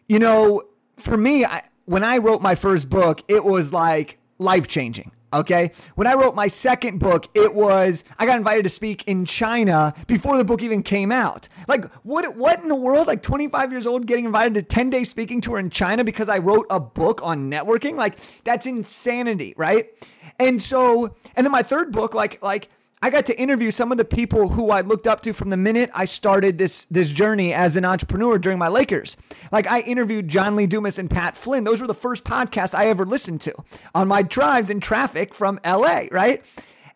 you 0.06 0.18
know, 0.18 0.62
for 0.96 1.16
me, 1.16 1.46
I, 1.46 1.62
when 1.86 2.04
I 2.04 2.18
wrote 2.18 2.42
my 2.42 2.54
first 2.54 2.90
book, 2.90 3.22
it 3.28 3.42
was 3.42 3.72
like 3.72 4.18
life 4.38 4.66
changing. 4.66 5.10
Okay. 5.32 5.72
When 5.96 6.06
I 6.06 6.14
wrote 6.14 6.34
my 6.34 6.48
second 6.48 6.98
book, 6.98 7.28
it 7.34 7.54
was 7.54 8.04
I 8.18 8.26
got 8.26 8.36
invited 8.36 8.62
to 8.62 8.68
speak 8.68 9.04
in 9.06 9.24
China 9.24 9.92
before 10.06 10.36
the 10.36 10.44
book 10.44 10.62
even 10.62 10.82
came 10.82 11.10
out. 11.10 11.48
Like, 11.66 11.92
what 12.04 12.36
what 12.36 12.62
in 12.62 12.68
the 12.68 12.76
world? 12.76 13.06
Like 13.06 13.22
25 13.22 13.72
years 13.72 13.86
old 13.86 14.06
getting 14.06 14.24
invited 14.24 14.54
to 14.54 14.62
10 14.62 14.90
day 14.90 15.04
speaking 15.04 15.40
tour 15.40 15.58
in 15.58 15.68
China 15.68 16.04
because 16.04 16.28
I 16.28 16.38
wrote 16.38 16.66
a 16.70 16.78
book 16.78 17.20
on 17.22 17.50
networking? 17.50 17.96
Like, 17.96 18.18
that's 18.44 18.66
insanity, 18.66 19.52
right? 19.56 19.90
And 20.38 20.60
so, 20.60 21.14
and 21.34 21.44
then 21.44 21.52
my 21.52 21.62
third 21.62 21.92
book, 21.92 22.14
like, 22.14 22.42
like, 22.42 22.68
I 23.02 23.10
got 23.10 23.26
to 23.26 23.38
interview 23.38 23.70
some 23.70 23.92
of 23.92 23.98
the 23.98 24.04
people 24.04 24.48
who 24.48 24.70
I 24.70 24.80
looked 24.80 25.06
up 25.06 25.20
to 25.22 25.32
from 25.34 25.50
the 25.50 25.56
minute 25.56 25.90
I 25.92 26.06
started 26.06 26.56
this 26.56 26.86
this 26.86 27.12
journey 27.12 27.52
as 27.52 27.76
an 27.76 27.84
entrepreneur 27.84 28.38
during 28.38 28.58
my 28.58 28.68
Lakers. 28.68 29.18
Like 29.52 29.66
I 29.66 29.80
interviewed 29.80 30.28
John 30.28 30.56
Lee 30.56 30.66
Dumas 30.66 30.98
and 30.98 31.10
Pat 31.10 31.36
Flynn. 31.36 31.64
Those 31.64 31.80
were 31.82 31.86
the 31.86 31.94
first 31.94 32.24
podcasts 32.24 32.74
I 32.74 32.86
ever 32.86 33.04
listened 33.04 33.42
to 33.42 33.54
on 33.94 34.08
my 34.08 34.22
drives 34.22 34.70
in 34.70 34.80
traffic 34.80 35.34
from 35.34 35.60
LA, 35.64 36.06
right? 36.10 36.42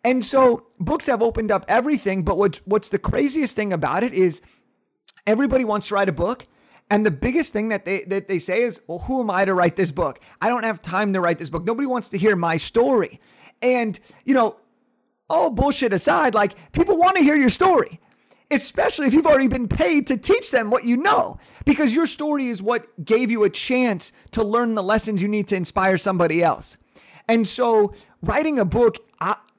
And 0.03 0.25
so 0.25 0.67
books 0.79 1.05
have 1.07 1.21
opened 1.21 1.53
up 1.53 1.67
everything, 1.69 2.23
but 2.23 2.39
what's 2.39 2.59
what's 2.65 2.89
the 2.89 2.99
craziest 2.99 3.55
thing 3.55 3.73
about 3.73 4.03
it 4.03 4.15
is 4.15 4.41
everybody 5.27 5.67
wants 5.67 5.89
to 5.89 5.95
write 5.95 6.09
a 6.09 6.13
book. 6.13 6.47
And 6.91 7.07
the 7.07 7.11
biggest 7.11 7.53
thing 7.53 7.69
that 7.69 7.85
they 7.85 8.03
that 8.05 8.27
they 8.27 8.41
say 8.41 8.63
is, 8.63 8.81
well, 8.89 8.99
who 8.99 9.21
am 9.21 9.31
I 9.31 9.45
to 9.45 9.55
write 9.55 9.77
this 9.77 9.93
book? 9.93 10.21
I 10.41 10.49
don't 10.49 10.65
have 10.65 10.81
time 10.81 11.13
to 11.13 11.21
write 11.21 11.39
this 11.39 11.49
book. 11.49 11.65
Nobody 11.65 11.87
wants 11.87 12.09
to 12.11 12.19
hear 12.19 12.35
my 12.35 12.57
story. 12.57 13.21
And, 13.63 13.99
you 14.25 14.35
know, 14.35 14.57
all 15.29 15.51
bullshit 15.51 15.93
aside, 15.93 16.35
like 16.35 16.73
people 16.73 16.97
want 16.97 17.17
to 17.17 17.23
hear 17.23 17.37
your 17.37 17.49
story, 17.49 18.01
especially 18.51 19.07
if 19.07 19.15
you've 19.15 19.27
already 19.27 19.47
been 19.47 19.69
paid 19.69 20.09
to 20.09 20.17
teach 20.17 20.51
them 20.51 20.71
what 20.71 20.85
you 20.85 20.97
know, 20.97 21.39
because 21.65 21.95
your 21.95 22.07
story 22.07 22.49
is 22.49 22.61
what 22.61 23.05
gave 23.05 23.31
you 23.31 23.45
a 23.45 23.51
chance 23.51 24.13
to 24.33 24.43
learn 24.43 24.75
the 24.75 24.83
lessons 24.83 25.23
you 25.23 25.29
need 25.29 25.47
to 25.49 25.57
inspire 25.57 25.97
somebody 25.97 26.43
else. 26.43 26.77
And 27.29 27.47
so, 27.47 27.95
writing 28.23 28.59
a 28.59 28.65
book 28.65 28.97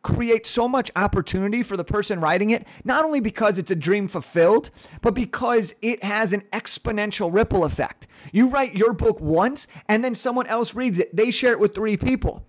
creates 0.03 0.50
so 0.50 0.67
much 0.67 0.91
opportunity 0.96 1.63
for 1.63 1.77
the 1.77 1.84
person 1.84 2.20
writing 2.20 2.50
it, 2.50 2.67
not 2.84 3.05
only 3.05 3.20
because 3.20 3.58
it's 3.58 3.72
a 3.72 3.75
dream 3.75 4.08
fulfilled, 4.08 4.70
but 5.01 5.13
because 5.13 5.75
it 5.81 6.03
has 6.03 6.34
an 6.34 6.41
exponential 6.51 7.34
ripple 7.34 7.63
effect. 7.63 8.08
You 8.31 8.50
write 8.50 8.75
your 8.75 8.93
book 8.93 9.20
once, 9.20 9.67
and 9.88 10.03
then 10.03 10.15
someone 10.15 10.48
else 10.48 10.74
reads 10.75 11.00
it, 11.00 11.15
they 11.15 11.31
share 11.31 11.51
it 11.51 11.60
with 11.60 11.75
three 11.75 11.98
people. 11.98 12.46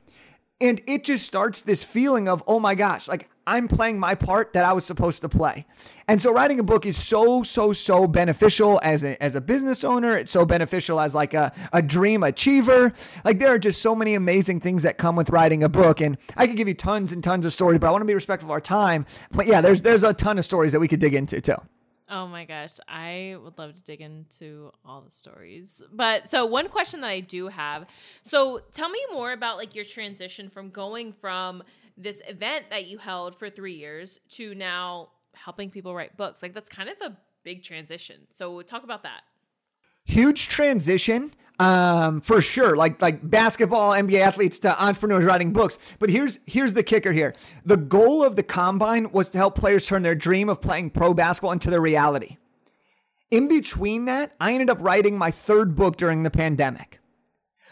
And 0.62 0.81
it 0.87 1.02
just 1.02 1.26
starts 1.26 1.61
this 1.61 1.83
feeling 1.83 2.28
of, 2.28 2.40
oh 2.47 2.61
my 2.61 2.76
gosh, 2.76 3.09
like 3.09 3.28
I'm 3.49 3.66
playing 3.66 3.99
my 3.99 4.14
part 4.14 4.52
that 4.52 4.64
I 4.64 4.73
was 4.73 4.85
supposed 4.85 5.21
to 5.23 5.28
play. 5.28 5.66
And 6.07 6.23
so 6.23 6.33
writing 6.33 6.61
a 6.61 6.62
book 6.62 6.87
is 6.87 6.97
so, 6.97 7.42
so, 7.42 7.73
so 7.73 8.07
beneficial 8.07 8.78
as 8.85 9.02
a, 9.02 9.21
as 9.21 9.35
a 9.35 9.40
business 9.40 9.83
owner. 9.83 10.16
It's 10.16 10.31
so 10.31 10.47
beneficial 10.47 11.00
as 11.00 11.16
like 11.16 11.35
a, 11.35 11.52
a 11.73 11.83
dream 11.83 12.23
achiever. 12.23 12.92
Like 13.25 13.40
there 13.40 13.49
are 13.49 13.59
just 13.59 13.83
so 13.83 13.97
many 13.97 14.14
amazing 14.14 14.61
things 14.61 14.85
that 14.85 14.99
come 14.99 15.16
with 15.16 15.31
writing 15.31 15.64
a 15.64 15.69
book. 15.69 16.00
And 16.00 16.16
I 16.37 16.47
could 16.47 16.57
give 16.57 16.69
you 16.69 16.75
tons 16.75 17.11
and 17.11 17.25
tons 17.25 17.45
of 17.45 17.52
stories, 17.52 17.81
but 17.81 17.88
I 17.88 17.90
want 17.90 18.02
to 18.02 18.07
be 18.07 18.14
respectful 18.14 18.47
of 18.47 18.52
our 18.52 18.61
time. 18.61 19.04
But 19.33 19.49
yeah, 19.49 19.61
there's 19.61 19.83
there's 19.83 20.04
a 20.04 20.14
ton 20.14 20.38
of 20.38 20.45
stories 20.45 20.71
that 20.71 20.78
we 20.78 20.87
could 20.87 21.00
dig 21.00 21.14
into 21.14 21.40
too. 21.40 21.57
Oh 22.14 22.26
my 22.26 22.45
gosh, 22.45 22.73
I 22.87 23.37
would 23.42 23.57
love 23.57 23.75
to 23.75 23.81
dig 23.81 24.02
into 24.02 24.71
all 24.85 25.00
the 25.00 25.11
stories. 25.11 25.83
But 25.90 26.28
so 26.28 26.45
one 26.45 26.69
question 26.69 27.00
that 27.00 27.07
I 27.07 27.21
do 27.21 27.49
have. 27.49 27.87
So 28.23 28.61
tell 28.75 28.90
me 28.90 29.00
more 29.14 29.33
about 29.33 29.57
like 29.57 29.75
your 29.75 29.87
transition 29.87 30.50
from 30.50 30.69
going 30.69 31.14
from 31.14 31.62
this 31.97 32.21
event 32.28 32.66
that 32.69 32.85
you 32.85 32.99
held 32.99 33.38
for 33.38 33.49
3 33.49 33.73
years 33.73 34.21
to 34.33 34.54
now 34.54 35.09
helping 35.33 35.71
people 35.71 35.95
write 35.95 36.19
books. 36.19 36.42
Like 36.42 36.52
that's 36.52 36.69
kind 36.69 36.90
of 36.90 36.97
a 37.00 37.16
big 37.45 37.64
transition. 37.64 38.26
So 38.35 38.61
talk 38.61 38.85
about 38.85 39.04
that. 39.04 39.23
Huge 40.04 40.49
transition 40.49 41.33
um, 41.59 42.21
for 42.21 42.42
sure. 42.42 42.76
Like 42.76 43.00
like 43.00 43.28
basketball, 43.28 43.92
NBA 43.92 44.21
athletes 44.21 44.59
to 44.61 44.82
entrepreneurs 44.82 45.25
writing 45.25 45.52
books. 45.52 45.78
But 45.99 46.11
here's 46.11 46.38
here's 46.47 46.75
the 46.75 46.82
kicker 46.82 47.12
here. 47.12 47.35
The 47.64 47.76
goal 47.76 48.25
of 48.25 48.37
the 48.37 48.42
combine 48.42 49.11
was 49.12 49.28
to 49.30 49.38
help 49.38 49.56
players 49.56 49.87
turn 49.87 50.02
their 50.02 50.14
dream 50.14 50.49
of 50.49 50.61
playing 50.61 50.90
pro 50.90 51.14
basketball 51.14 51.52
into 51.52 51.71
their 51.71 51.80
reality. 51.80 52.38
In 53.30 53.49
between 53.49 54.04
that, 54.06 54.32
I 54.40 54.52
ended 54.52 54.71
up 54.71 54.78
writing 54.80 55.16
my 55.16 55.30
third 55.30 55.75
book 55.75 55.97
during 55.97 56.23
the 56.23 56.30
pandemic. 56.30 56.99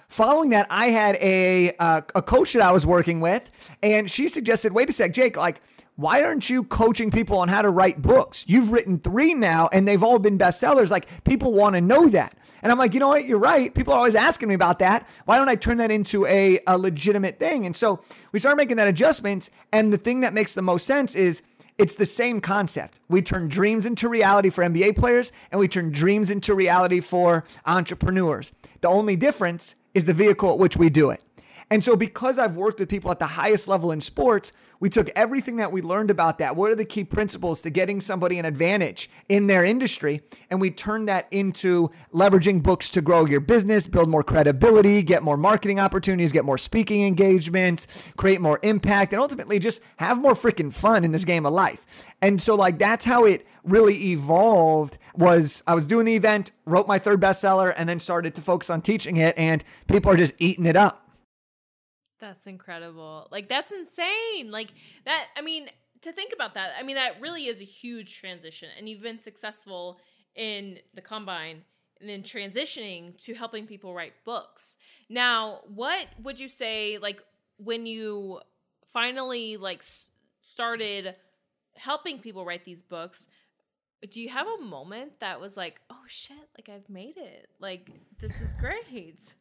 Following 0.09 0.51
that, 0.51 0.67
I 0.71 0.87
had 0.87 1.17
a 1.17 1.73
uh, 1.79 2.01
a 2.15 2.23
coach 2.23 2.53
that 2.55 2.63
I 2.63 2.73
was 2.73 2.87
working 2.87 3.21
with, 3.21 3.51
and 3.83 4.11
she 4.11 4.27
suggested, 4.27 4.73
"Wait 4.73 4.91
a 4.91 4.93
sec, 4.93 5.13
Jake. 5.13 5.37
Like, 5.37 5.61
why 6.01 6.23
aren't 6.23 6.49
you 6.49 6.65
coaching 6.65 7.11
people 7.11 7.39
on 7.39 7.49
how 7.49 7.63
to 7.63 7.71
write 7.71 8.01
books? 8.01 8.45
You've 8.49 8.73
written 8.73 8.99
three 8.99 9.35
now, 9.35 9.69
and 9.73 9.87
they've 9.87 10.03
all 10.03 10.19
been 10.19 10.39
bestsellers. 10.39 10.91
Like, 10.91 11.25
people 11.25 11.53
want 11.53 11.75
to 11.75 11.81
know 11.81 12.09
that." 12.09 12.35
And 12.63 12.71
I'm 12.71 12.79
like, 12.79 12.95
you 12.95 13.01
know 13.01 13.09
what? 13.09 13.25
You're 13.25 13.39
right. 13.39 13.75
People 13.75 13.95
are 13.95 13.99
always 13.99 14.15
asking 14.15 14.49
me 14.49 14.55
about 14.55 14.79
that. 14.81 15.09
Why 15.25 15.37
don't 15.37 15.49
I 15.49 15.55
turn 15.55 15.79
that 15.79 15.91
into 15.91 16.27
a, 16.27 16.61
a 16.67 16.77
legitimate 16.77 17.39
thing? 17.39 17.67
And 17.67 17.77
so 17.77 18.01
we 18.33 18.39
started 18.39 18.57
making 18.57 18.77
that 18.77 18.89
adjustment. 18.89 19.51
And 19.73 19.93
the 19.93 19.99
thing 19.99 20.21
that 20.21 20.35
makes 20.35 20.55
the 20.55 20.63
most 20.63 20.87
sense 20.87 21.15
is 21.15 21.43
it's 21.79 21.97
the 21.97 22.07
same 22.07 22.41
concept. 22.41 23.01
We 23.09 23.23
turn 23.23 23.49
dreams 23.49 23.87
into 23.87 24.09
reality 24.09 24.51
for 24.51 24.63
NBA 24.63 24.97
players, 24.97 25.33
and 25.51 25.59
we 25.59 25.69
turn 25.69 25.91
dreams 25.93 26.29
into 26.29 26.55
reality 26.55 27.01
for 27.01 27.45
entrepreneurs. 27.65 28.53
The 28.83 28.89
only 28.89 29.17
difference 29.17 29.77
is 29.95 30.05
the 30.05 30.13
vehicle 30.13 30.51
at 30.51 30.59
which 30.59 30.77
we 30.77 30.91
do 30.91 31.11
it. 31.11 31.23
And 31.71 31.83
so, 31.83 31.97
because 31.97 32.39
I've 32.39 32.57
worked 32.57 32.81
with 32.81 32.89
people 32.89 33.11
at 33.11 33.19
the 33.19 33.27
highest 33.27 33.69
level 33.69 33.93
in 33.93 34.01
sports, 34.01 34.53
we 34.81 34.89
took 34.91 35.11
everything 35.15 35.57
that 35.57 35.71
we 35.71 35.83
learned 35.83 36.11
about 36.11 36.39
that. 36.39 36.57
What 36.57 36.71
are 36.71 36.75
the 36.75 36.85
key 36.85 37.05
principles 37.05 37.61
to 37.63 37.71
getting 37.71 38.01
somebody 38.01 38.39
an 38.39 38.45
advantage 38.47 39.11
in 39.29 39.47
their 39.47 39.65
industry? 39.65 40.23
And 40.51 40.61
we 40.61 40.71
turned 40.71 41.09
that 41.09 41.29
into 41.31 41.91
leveraging 42.13 42.63
books 42.63 42.89
to 42.91 43.03
grow 43.03 43.27
your 43.27 43.41
business, 43.41 43.87
build 43.87 44.09
more 44.09 44.23
credibility, 44.23 45.03
get 45.03 45.23
more 45.23 45.37
marketing 45.37 45.79
opportunities, 45.79 46.33
get 46.33 46.45
more 46.45 46.59
speaking 46.59 47.03
engagements, 47.03 47.87
create 48.17 48.41
more 48.41 48.59
impact, 48.63 49.13
and 49.13 49.21
ultimately 49.21 49.59
just 49.59 49.83
have 49.99 50.21
more 50.21 50.33
freaking 50.33 50.73
fun 50.73 51.05
in 51.05 51.13
this 51.13 51.25
game 51.25 51.45
of 51.45 51.53
life. 51.53 51.87
And 52.23 52.41
so, 52.41 52.55
like, 52.55 52.79
that's 52.79 53.05
how 53.05 53.25
it 53.25 53.47
really 53.65 54.13
evolved 54.13 54.99
was 55.15 55.63
I 55.67 55.75
was 55.75 55.87
doing 55.87 56.07
the 56.07 56.17
event, 56.17 56.53
wrote 56.65 56.89
my 56.89 56.99
third 56.99 57.21
bestseller, 57.21 57.75
and 57.77 57.89
then 57.89 58.01
started 58.01 58.35
to 58.37 58.41
focus 58.41 58.71
on 58.71 58.81
teaching 58.81 59.19
it, 59.19 59.37
and 59.37 59.63
people 59.89 60.11
are 60.11 60.17
just 60.17 60.35
eating 60.39 60.67
it 60.67 60.77
up. 60.77 61.00
That's 62.21 62.47
incredible. 62.47 63.29
Like 63.31 63.49
that's 63.49 63.73
insane. 63.73 64.51
Like 64.51 64.69
that 65.05 65.27
I 65.37 65.41
mean, 65.41 65.69
to 66.03 66.13
think 66.13 66.33
about 66.33 66.55
that, 66.55 66.73
I 66.79 66.83
mean 66.83 66.97
that 66.97 67.21
really 67.21 67.47
is 67.47 67.61
a 67.61 67.65
huge 67.65 68.19
transition 68.19 68.69
and 68.77 68.89
you've 68.89 69.03
been 69.03 69.19
successful 69.19 69.99
in 70.37 70.79
the 70.95 71.01
combine 71.01 71.65
and 72.01 72.09
then 72.09 72.23
transitioning 72.23 73.17
to 73.25 73.35
helping 73.35 73.67
people 73.67 73.95
write 73.95 74.13
books. 74.25 74.77
Now, 75.09 75.61
what 75.67 76.07
would 76.23 76.39
you 76.39 76.49
say 76.49 76.99
like 76.99 77.23
when 77.57 77.87
you 77.87 78.41
finally 78.93 79.57
like 79.57 79.83
started 80.41 81.17
helping 81.75 82.19
people 82.19 82.45
write 82.45 82.65
these 82.65 82.83
books, 82.83 83.29
do 84.11 84.21
you 84.21 84.29
have 84.29 84.47
a 84.47 84.63
moment 84.63 85.21
that 85.21 85.41
was 85.41 85.57
like, 85.57 85.81
"Oh 85.91 86.05
shit, 86.07 86.49
like 86.57 86.69
I've 86.69 86.89
made 86.89 87.17
it. 87.17 87.49
Like 87.59 87.91
this 88.19 88.41
is 88.41 88.55
great." 88.55 89.35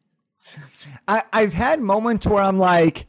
I, 1.06 1.22
I've 1.32 1.52
had 1.52 1.80
moments 1.80 2.26
where 2.26 2.42
I'm 2.42 2.58
like, 2.58 3.06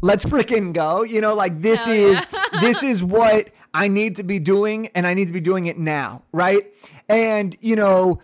let's 0.00 0.24
freaking 0.24 0.72
go. 0.72 1.02
You 1.02 1.20
know, 1.20 1.34
like 1.34 1.60
this 1.60 1.86
Hell 1.86 1.94
is 1.94 2.26
yeah. 2.32 2.60
this 2.60 2.82
is 2.82 3.02
what 3.02 3.50
I 3.74 3.88
need 3.88 4.16
to 4.16 4.22
be 4.22 4.38
doing 4.38 4.88
and 4.94 5.06
I 5.06 5.14
need 5.14 5.26
to 5.26 5.32
be 5.34 5.40
doing 5.40 5.66
it 5.66 5.78
now, 5.78 6.22
right? 6.32 6.72
And 7.08 7.56
you 7.60 7.76
know, 7.76 8.20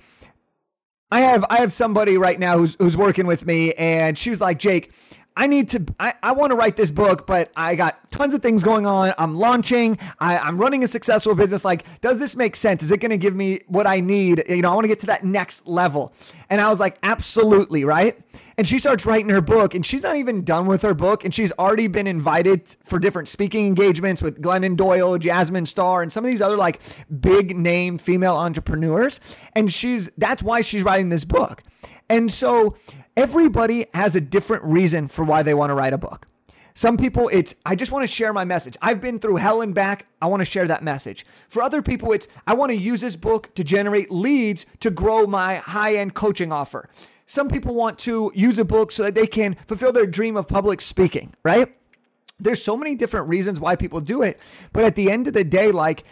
I 1.11 1.21
have 1.21 1.45
I 1.51 1.59
have 1.59 1.73
somebody 1.73 2.17
right 2.17 2.39
now 2.39 2.59
who's 2.59 2.77
who's 2.79 2.97
working 2.97 3.27
with 3.27 3.47
me 3.47 3.73
and 3.75 4.17
she 4.19 4.31
was 4.31 4.41
like, 4.41 4.59
"Jake, 4.59 4.93
I 5.37 5.47
need 5.47 5.69
to, 5.71 5.85
I, 5.99 6.15
I 6.23 6.33
want 6.33 6.51
to 6.51 6.57
write 6.57 6.77
this 6.77 6.91
book, 6.91 7.27
but 7.27 7.51
I 7.57 7.75
got 7.75 8.11
tons 8.11 8.35
of 8.35 8.43
things 8.43 8.63
going 8.63 8.85
on. 8.85 9.15
I'm 9.17 9.35
launching, 9.35 9.99
I, 10.19 10.37
I'm 10.37 10.59
running 10.59 10.85
a 10.85 10.87
successful 10.87 11.35
business. 11.35 11.65
Like, 11.65 12.01
does 12.01 12.19
this 12.19 12.37
make 12.37 12.55
sense? 12.55 12.83
Is 12.83 12.93
it 12.93 12.99
going 12.99 13.11
to 13.11 13.17
give 13.17 13.35
me 13.35 13.61
what 13.67 13.87
I 13.87 14.01
need? 14.01 14.45
You 14.49 14.61
know, 14.63 14.71
I 14.71 14.75
want 14.75 14.85
to 14.85 14.89
get 14.89 15.01
to 15.01 15.07
that 15.07 15.25
next 15.25 15.67
level. 15.67 16.13
And 16.51 16.61
I 16.61 16.69
was 16.69 16.81
like, 16.81 16.99
absolutely, 17.03 17.85
right? 17.85 18.21
And 18.59 18.69
she 18.69 18.79
starts 18.79 19.07
writing 19.07 19.31
her 19.31 19.41
book, 19.41 19.75
and 19.75 19.85
she's 19.85 20.03
not 20.03 20.17
even 20.17 20.45
done 20.45 20.67
with 20.67 20.83
her 20.83 20.93
book, 20.93 21.25
and 21.25 21.35
she's 21.35 21.51
already 21.53 21.87
been 21.87 22.07
invited 22.07 22.77
for 22.85 22.99
different 22.99 23.29
speaking 23.29 23.67
engagements 23.67 24.21
with 24.21 24.43
Glennon 24.43 24.77
Doyle, 24.77 25.17
Jasmine 25.17 25.65
Star, 25.65 26.03
and 26.03 26.13
some 26.13 26.25
of 26.25 26.31
these 26.31 26.43
other 26.43 26.59
like 26.59 26.81
big 27.21 27.57
name 27.57 27.97
female 27.97 28.35
entrepreneurs. 28.35 29.21
And 29.55 29.73
she's, 29.73 30.11
that's 30.19 30.43
why 30.43 30.61
she's 30.61 30.83
writing 30.83 31.09
this 31.09 31.25
book. 31.25 31.63
And 32.13 32.31
so, 32.31 32.77
Everybody 33.17 33.87
has 33.93 34.17
a 34.17 34.23
different 34.23 34.65
reason 34.65 35.07
for 35.07 35.23
why 35.23 35.43
they 35.43 35.53
want 35.53 35.69
to 35.69 35.75
write 35.75 35.93
a 35.93 35.99
book. 35.99 36.27
Some 36.75 36.97
people, 36.97 37.29
it's, 37.31 37.55
I 37.67 37.75
just 37.75 37.93
want 37.93 38.05
to 38.05 38.07
share 38.07 38.33
my 38.33 38.47
message. 38.47 38.79
I've 38.81 39.03
been 39.03 39.19
through 39.19 39.37
hell 39.37 39.61
and 39.61 39.75
back. 39.75 40.07
I 40.23 40.27
want 40.29 40.41
to 40.41 40.47
share 40.47 40.67
that 40.67 40.83
message. 40.83 41.27
For 41.51 41.63
other 41.63 41.83
people, 41.83 42.13
it's, 42.13 42.29
I 42.47 42.55
want 42.55 42.71
to 42.71 42.77
use 42.77 43.03
this 43.03 43.17
book 43.17 43.55
to 43.57 43.65
generate 43.65 44.11
leads 44.11 44.65
to 44.81 44.91
grow 44.91 45.27
my 45.27 45.57
high 45.57 45.97
end 45.97 46.15
coaching 46.15 46.51
offer. 46.51 46.89
Some 47.27 47.49
people 47.49 47.75
want 47.75 47.99
to 48.01 48.33
use 48.35 48.59
a 48.59 48.65
book 48.65 48.93
so 48.93 49.03
that 49.03 49.15
they 49.15 49.27
can 49.27 49.57
fulfill 49.67 49.93
their 49.93 50.07
dream 50.07 50.39
of 50.39 50.49
public 50.49 50.81
speaking, 50.81 51.35
right? 51.43 51.77
There's 52.41 52.65
so 52.65 52.79
many 52.79 52.95
different 52.95 53.29
reasons 53.29 53.61
why 53.61 53.77
people 53.77 54.01
do 54.01 54.23
it. 54.23 54.41
But 54.73 54.85
at 54.85 54.95
the 54.95 55.11
end 55.11 55.29
of 55.29 55.35
the 55.35 55.45
day, 55.45 55.71
like 55.71 56.05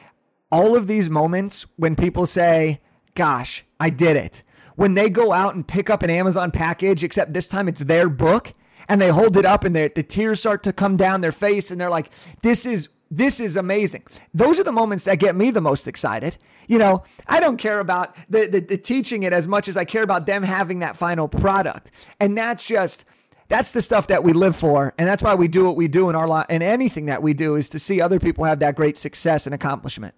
all 0.52 0.76
of 0.76 0.87
these 0.87 1.09
moments 1.09 1.64
when 1.76 1.97
people 1.97 2.26
say, 2.26 2.80
gosh, 3.14 3.64
I 3.78 3.88
did 3.88 4.19
it 4.19 4.42
when 4.80 4.94
they 4.94 5.10
go 5.10 5.30
out 5.30 5.54
and 5.54 5.68
pick 5.68 5.90
up 5.90 6.02
an 6.02 6.08
Amazon 6.08 6.50
package, 6.50 7.04
except 7.04 7.34
this 7.34 7.46
time 7.46 7.68
it's 7.68 7.82
their 7.82 8.08
book, 8.08 8.54
and 8.88 8.99
they 8.99 9.10
hold 9.10 9.37
it 9.37 9.44
up 9.44 9.64
and 9.64 9.76
the 9.76 9.90
tears 9.90 10.40
start 10.40 10.62
to 10.62 10.72
come 10.72 10.96
down 10.96 11.20
their 11.20 11.32
face, 11.32 11.70
and 11.70 11.78
they're 11.78 11.90
like, 11.90 12.10
this 12.40 12.64
is 12.64 12.88
this 13.10 13.40
is 13.40 13.58
amazing. 13.58 14.04
Those 14.32 14.58
are 14.58 14.64
the 14.64 14.72
moments 14.72 15.04
that 15.04 15.18
get 15.18 15.37
me 15.37 15.50
the 15.50 15.60
most 15.60 15.87
excited. 15.87 16.38
You 16.66 16.78
know, 16.78 17.02
I 17.26 17.40
don't 17.40 17.58
care 17.58 17.80
about 17.80 18.16
the, 18.30 18.46
the, 18.46 18.60
the, 18.60 18.78
teaching 18.78 19.25
it 19.25 19.34
as 19.34 19.46
much 19.46 19.68
as 19.68 19.76
I 19.76 19.84
care 19.84 20.02
about 20.02 20.25
them 20.25 20.42
having 20.42 20.78
that 20.78 20.96
final 20.96 21.28
product. 21.28 21.90
And 22.18 22.38
that's 22.38 22.64
just 22.64 23.04
that's 23.49 23.72
the 23.72 23.82
stuff 23.82 24.06
that 24.06 24.25
we 24.25 24.32
live 24.32 24.56
for, 24.56 24.94
and 24.96 25.06
that's 25.06 25.22
why 25.22 25.34
we 25.34 25.46
do 25.46 25.66
what 25.66 25.76
we 25.76 25.88
do 25.88 26.08
in 26.08 26.14
our 26.14 26.26
life. 26.26 26.46
And 26.49 26.62
anything 26.62 27.04
that 27.06 27.22
we 27.22 27.34
do 27.34 27.56
is 27.56 27.68
to 27.70 27.78
see 27.78 28.00
other 28.00 28.18
people 28.18 28.44
have 28.44 28.60
that 28.60 28.76
great 28.76 28.96
success 28.96 29.46
and 29.46 29.54
accomplishment. 29.54 30.14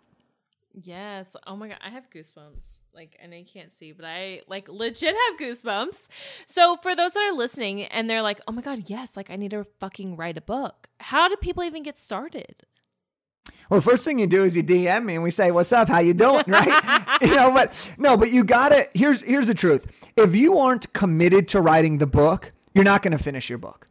Yes. 0.75 1.37
Oh 1.47 1.57
my 1.57 1.69
god, 1.69 1.79
I 1.85 1.91
have 1.91 2.09
goosebumps. 2.11 2.81
Like 2.95 3.19
I 3.23 3.27
know 3.27 3.37
you 3.37 3.45
can't 3.45 3.73
see, 3.73 3.93
but 3.93 4.05
I 4.05 4.43
like 4.49 4.69
legit 4.69 5.15
have 5.15 5.39
goosebumps. 5.41 6.09
So 6.47 6.77
for 6.83 6.95
those 6.95 7.13
that 7.13 7.21
are 7.21 7.37
listening 7.37 7.85
and 7.85 8.09
they're 8.09 8.23
like, 8.23 8.41
"Oh 8.49 8.53
my 8.53 8.63
god, 8.63 8.85
yes, 8.87 9.17
like 9.17 9.31
I 9.31 9.37
need 9.37 9.51
to 9.51 9.67
fucking 9.81 10.17
write 10.17 10.39
a 10.39 10.41
book." 10.41 10.89
How 11.01 11.29
do 11.29 11.37
people 11.37 11.63
even 11.63 11.83
get 11.83 11.99
started? 11.99 12.65
Well, 13.69 13.81
first 13.81 14.05
thing 14.05 14.19
you 14.19 14.27
do 14.27 14.45
is 14.45 14.57
you 14.57 14.63
DM 14.63 15.05
me 15.05 15.15
and 15.15 15.23
we 15.23 15.31
say, 15.31 15.51
"What's 15.51 15.73
up? 15.73 15.89
How 15.89 15.99
you 15.99 16.15
doing?" 16.15 16.45
Right? 16.49 17.19
you 17.23 17.35
know, 17.35 17.51
but 17.53 17.95
no, 17.99 18.17
but 18.17 18.31
you 18.31 18.45
got 18.45 18.71
to 18.71 18.89
Here's 18.95 19.23
here's 19.23 19.47
the 19.47 19.55
truth. 19.55 19.87
If 20.17 20.35
you 20.35 20.59
aren't 20.59 20.93
committed 20.93 21.49
to 21.49 21.61
writing 21.61 21.99
the 21.99 22.07
book, 22.07 22.53
you're 22.75 22.85
not 22.85 23.03
going 23.03 23.13
to 23.13 23.23
finish 23.23 23.49
your 23.49 23.59
book. 23.59 23.89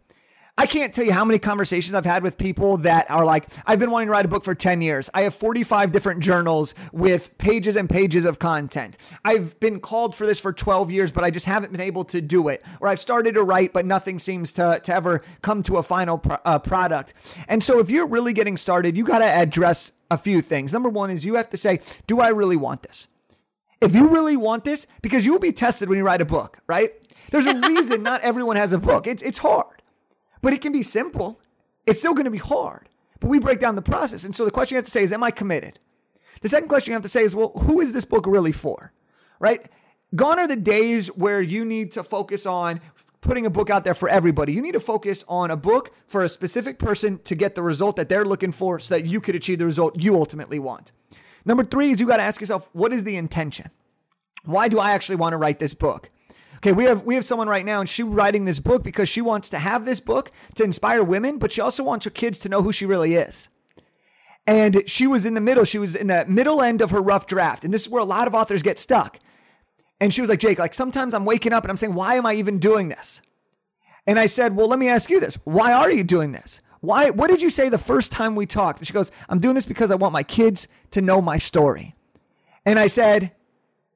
I 0.62 0.68
can't 0.68 0.94
tell 0.94 1.04
you 1.04 1.12
how 1.12 1.26
many 1.26 1.40
conversations 1.40 1.96
I've 1.96 2.06
had 2.06 2.22
with 2.22 2.38
people 2.38 2.78
that 2.78 3.10
are 3.10 3.26
like, 3.26 3.48
I've 3.66 3.80
been 3.80 3.90
wanting 3.90 4.10
to 4.10 4.12
write 4.12 4.26
a 4.26 4.28
book 4.28 4.44
for 4.44 4.54
10 4.54 4.80
years. 4.84 5.10
I 5.12 5.24
have 5.24 5.34
45 5.34 5.92
different 5.92 6.20
journals 6.20 6.76
with 6.92 7.36
pages 7.40 7.76
and 7.76 7.90
pages 7.90 8.26
of 8.26 8.38
content. 8.38 8.96
I've 9.26 9.60
been 9.60 9.80
called 9.80 10.14
for 10.14 10.28
this 10.28 10.40
for 10.40 10.54
12 10.54 10.92
years, 10.92 11.12
but 11.12 11.24
I 11.24 11.32
just 11.32 11.48
haven't 11.48 11.72
been 11.72 11.82
able 11.82 12.06
to 12.06 12.22
do 12.22 12.48
it. 12.48 12.64
Or 12.80 12.90
I've 12.90 13.00
started 13.00 13.34
to 13.34 13.44
write, 13.44 13.74
but 13.74 13.88
nothing 13.88 14.20
seems 14.20 14.54
to, 14.54 14.80
to 14.84 14.94
ever 14.94 15.24
come 15.42 15.64
to 15.64 15.78
a 15.78 15.82
final 15.82 16.20
pro- 16.20 16.38
uh, 16.46 16.60
product. 16.60 17.16
And 17.48 17.64
so 17.64 17.80
if 17.80 17.90
you're 17.90 18.06
really 18.06 18.32
getting 18.32 18.56
started, 18.56 18.96
you 18.96 19.04
got 19.04 19.18
to 19.18 19.26
address 19.26 19.94
a 20.12 20.18
few 20.18 20.44
things. 20.44 20.74
Number 20.74 20.90
one 20.90 21.10
is 21.10 21.26
you 21.26 21.34
have 21.38 21.50
to 21.50 21.58
say, 21.58 21.80
do 22.06 22.20
I 22.20 22.28
really 22.28 22.56
want 22.56 22.84
this? 22.84 23.08
If 23.82 23.96
you 23.96 24.10
really 24.10 24.38
want 24.38 24.64
this, 24.64 24.86
because 25.02 25.26
you 25.26 25.32
will 25.32 25.40
be 25.40 25.54
tested 25.54 25.90
when 25.90 25.98
you 25.98 26.04
write 26.04 26.22
a 26.22 26.26
book, 26.26 26.60
right? 26.68 26.94
There's 27.32 27.48
a 27.48 27.58
reason 27.62 28.04
not 28.04 28.22
everyone 28.22 28.58
has 28.58 28.74
a 28.74 28.78
book. 28.78 29.08
It's, 29.08 29.24
it's 29.24 29.40
hard 29.40 29.81
but 30.42 30.54
it 30.54 30.62
can 30.62 30.72
be 30.72 30.84
simple. 30.84 31.40
It's 31.86 32.00
still 32.00 32.14
going 32.14 32.26
to 32.26 32.32
be 32.32 32.38
hard, 32.38 32.90
but 33.20 33.28
we 33.28 33.40
break 33.40 33.60
down 33.60 33.76
the 33.76 33.82
process. 33.82 34.24
And 34.24 34.36
so 34.36 34.46
the 34.46 34.52
question 34.52 34.76
you 34.76 34.78
have 34.78 34.86
to 34.86 34.92
say 34.92 35.04
is, 35.04 35.12
Am 35.12 35.24
I 35.24 35.32
committed? 35.32 35.80
The 36.42 36.50
second 36.50 36.70
question 36.70 36.92
you 36.92 36.96
have 36.96 37.04
to 37.04 37.10
say 37.10 37.24
is, 37.24 37.36
Well, 37.36 37.52
who 37.56 37.82
is 37.82 37.94
this 37.94 38.06
book 38.06 38.26
really 38.28 38.52
for? 38.52 38.94
Right? 39.40 39.70
Gone 40.16 40.40
are 40.40 40.48
the 40.48 40.56
days 40.56 41.08
where 41.08 41.42
you 41.42 41.64
need 41.64 41.92
to 41.94 42.04
focus 42.04 42.46
on 42.46 42.82
putting 43.22 43.46
a 43.46 43.50
book 43.50 43.70
out 43.70 43.84
there 43.84 43.94
for 43.94 44.10
everybody. 44.10 44.52
You 44.52 44.62
need 44.62 44.74
to 44.74 44.80
focus 44.80 45.24
on 45.28 45.52
a 45.52 45.56
book 45.56 45.94
for 46.08 46.24
a 46.24 46.30
specific 46.30 46.80
person 46.80 47.20
to 47.20 47.36
get 47.36 47.56
the 47.56 47.62
result 47.62 47.96
that 47.96 48.10
they're 48.10 48.26
looking 48.26 48.52
for 48.52 48.80
so 48.80 48.96
that 48.96 49.06
you 49.06 49.22
could 49.22 49.36
achieve 49.36 49.60
the 49.60 49.66
result 49.66 50.02
you 50.04 50.16
ultimately 50.16 50.60
want. 50.60 50.92
Number 51.46 51.64
three 51.64 51.92
is 51.92 52.00
you 52.00 52.08
got 52.08 52.18
to 52.18 52.24
ask 52.24 52.42
yourself, 52.42 52.70
what 52.74 52.92
is 52.92 53.04
the 53.04 53.16
intention? 53.16 53.70
Why 54.44 54.68
do 54.68 54.80
I 54.80 54.92
actually 54.92 55.16
want 55.18 55.34
to 55.34 55.38
write 55.38 55.60
this 55.60 55.74
book? 55.74 56.10
Okay, 56.62 56.74
we 56.74 56.84
have 56.84 57.04
we 57.04 57.16
have 57.16 57.26
someone 57.26 57.48
right 57.48 57.66
now, 57.66 57.80
and 57.80 57.90
she's 57.90 58.06
writing 58.06 58.46
this 58.46 58.60
book 58.60 58.84
because 58.84 59.10
she 59.10 59.20
wants 59.20 59.50
to 59.50 59.58
have 59.58 59.84
this 59.84 60.00
book 60.00 60.32
to 60.56 60.64
inspire 60.64 61.04
women, 61.04 61.40
but 61.40 61.52
she 61.52 61.60
also 61.60 61.84
wants 61.84 62.06
her 62.06 62.12
kids 62.12 62.38
to 62.40 62.50
know 62.50 62.62
who 62.62 62.72
she 62.72 62.86
really 62.86 63.16
is. 63.16 63.50
And 64.46 64.84
she 64.86 65.08
was 65.08 65.26
in 65.26 65.34
the 65.34 65.42
middle. 65.42 65.64
She 65.64 65.80
was 65.80 65.96
in 65.96 66.06
the 66.06 66.24
middle 66.28 66.62
end 66.62 66.82
of 66.82 66.92
her 66.92 67.02
rough 67.02 67.26
draft, 67.26 67.66
and 67.66 67.74
this 67.74 67.82
is 67.84 67.90
where 67.90 68.02
a 68.02 68.06
lot 68.06 68.28
of 68.28 68.36
authors 68.36 68.62
get 68.62 68.78
stuck. 68.78 69.20
And 70.00 70.14
she 70.14 70.22
was 70.22 70.30
like, 70.30 70.40
Jake, 70.40 70.60
like 70.60 70.76
sometimes 70.76 71.16
I'm 71.16 71.26
waking 71.26 71.52
up 71.52 71.64
and 71.64 71.72
I'm 71.72 71.78
saying, 71.78 71.96
why 71.96 72.16
am 72.16 72.28
I 72.28 72.34
even 72.36 72.60
doing 72.60 72.90
this? 72.90 73.22
And 74.06 74.20
I 74.20 74.28
said, 74.28 74.56
well, 74.56 74.68
let 74.68 74.80
me 74.80 74.88
ask 74.88 75.10
you 75.10 75.20
this: 75.20 75.36
Why 75.44 75.74
are 75.74 75.92
you 75.92 76.04
doing 76.04 76.32
this? 76.32 76.62
Why? 76.82 77.10
What 77.12 77.30
did 77.30 77.42
you 77.42 77.50
say 77.50 77.70
the 77.70 77.78
first 77.78 78.12
time 78.12 78.36
we 78.36 78.46
talked? 78.46 78.80
And 78.80 78.88
she 78.88 78.94
goes, 78.94 79.12
I'm 79.30 79.40
doing 79.40 79.56
this 79.56 79.66
because 79.66 79.92
I 79.92 79.96
want 79.96 80.14
my 80.14 80.24
kids 80.24 80.68
to 80.92 81.02
know 81.02 81.22
my 81.22 81.38
story. 81.38 81.96
And 82.66 82.80
I 82.80 82.88
said, 82.88 83.32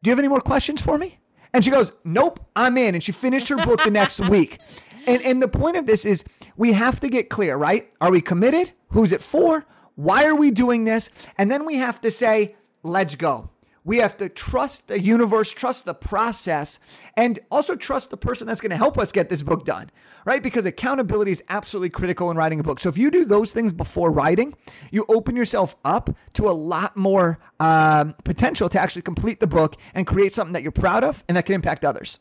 Do 0.03 0.09
you 0.09 0.11
have 0.11 0.19
any 0.19 0.27
more 0.27 0.41
questions 0.41 0.81
for 0.81 0.97
me? 0.97 1.19
And 1.55 1.63
she 1.63 1.71
goes, 1.71 1.93
Nope, 2.03 2.41
I'm 2.53 2.77
in. 2.77 2.95
And 2.95 3.03
she 3.03 3.13
finished 3.13 3.47
her 3.47 3.55
book 3.55 3.81
the 3.81 3.89
next 3.89 4.19
week. 4.29 4.59
And, 5.07 5.21
and 5.23 5.41
the 5.41 5.47
point 5.47 5.77
of 5.77 5.87
this 5.87 6.03
is 6.03 6.25
we 6.57 6.73
have 6.73 6.99
to 6.99 7.07
get 7.07 7.29
clear, 7.29 7.55
right? 7.55 7.89
Are 8.01 8.11
we 8.11 8.19
committed? 8.19 8.73
Who's 8.89 9.13
it 9.13 9.21
for? 9.21 9.65
Why 9.95 10.25
are 10.25 10.35
we 10.35 10.51
doing 10.51 10.83
this? 10.83 11.09
And 11.37 11.49
then 11.49 11.65
we 11.65 11.77
have 11.77 12.01
to 12.01 12.11
say, 12.11 12.55
let's 12.83 13.15
go. 13.15 13.51
We 13.85 13.97
have 13.97 14.17
to 14.17 14.29
trust 14.29 14.87
the 14.87 14.99
universe, 14.99 15.51
trust 15.51 15.85
the 15.85 15.93
process, 15.93 16.79
and 17.15 17.39
also 17.51 17.75
trust 17.75 18.09
the 18.09 18.17
person 18.17 18.47
that's 18.47 18.59
going 18.59 18.71
to 18.71 18.77
help 18.77 18.97
us 18.97 19.11
get 19.11 19.29
this 19.29 19.43
book 19.43 19.63
done, 19.63 19.91
right? 20.25 20.41
Because 20.41 20.65
accountability 20.65 21.31
is 21.31 21.43
absolutely 21.49 21.91
critical 21.91 22.31
in 22.31 22.35
writing 22.35 22.59
a 22.59 22.63
book. 22.63 22.79
So 22.79 22.89
if 22.89 22.97
you 22.97 23.11
do 23.11 23.25
those 23.25 23.51
things 23.51 23.73
before 23.73 24.09
writing, 24.09 24.55
you 24.91 25.05
open 25.07 25.35
yourself 25.35 25.75
up 25.85 26.09
to 26.33 26.49
a 26.49 26.51
lot 26.51 26.97
more 26.97 27.39
um, 27.59 28.15
potential 28.23 28.69
to 28.69 28.81
actually 28.81 29.03
complete 29.03 29.39
the 29.39 29.47
book 29.47 29.75
and 29.93 30.07
create 30.07 30.33
something 30.33 30.53
that 30.53 30.63
you're 30.63 30.71
proud 30.71 31.03
of 31.03 31.23
and 31.29 31.37
that 31.37 31.45
can 31.45 31.53
impact 31.53 31.85
others. 31.85 32.19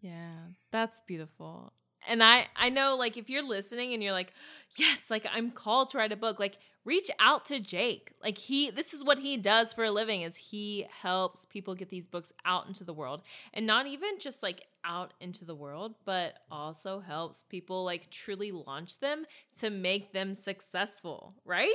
Yeah, 0.00 0.38
that's 0.70 1.02
beautiful. 1.06 1.74
And 2.08 2.22
I 2.22 2.46
I 2.56 2.70
know 2.70 2.96
like 2.96 3.16
if 3.16 3.30
you're 3.30 3.46
listening 3.46 3.92
and 3.92 4.02
you're 4.02 4.12
like, 4.12 4.32
"Yes, 4.76 5.10
like 5.10 5.26
I'm 5.32 5.52
called 5.52 5.90
to 5.90 5.98
write 5.98 6.10
a 6.10 6.16
book." 6.16 6.40
Like 6.40 6.58
reach 6.84 7.10
out 7.18 7.46
to 7.46 7.60
Jake. 7.60 8.12
Like 8.22 8.38
he 8.38 8.70
this 8.70 8.92
is 8.92 9.04
what 9.04 9.18
he 9.18 9.36
does 9.36 9.72
for 9.72 9.84
a 9.84 9.90
living 9.90 10.22
is 10.22 10.36
he 10.36 10.86
helps 11.02 11.44
people 11.44 11.74
get 11.74 11.88
these 11.88 12.06
books 12.06 12.32
out 12.44 12.66
into 12.66 12.84
the 12.84 12.92
world. 12.92 13.22
And 13.54 13.66
not 13.66 13.86
even 13.86 14.18
just 14.18 14.42
like 14.42 14.66
out 14.84 15.14
into 15.20 15.44
the 15.44 15.54
world, 15.54 15.94
but 16.04 16.38
also 16.50 17.00
helps 17.00 17.44
people 17.44 17.84
like 17.84 18.10
truly 18.10 18.52
launch 18.52 18.98
them 18.98 19.24
to 19.58 19.70
make 19.70 20.12
them 20.12 20.34
successful, 20.34 21.34
right? 21.44 21.72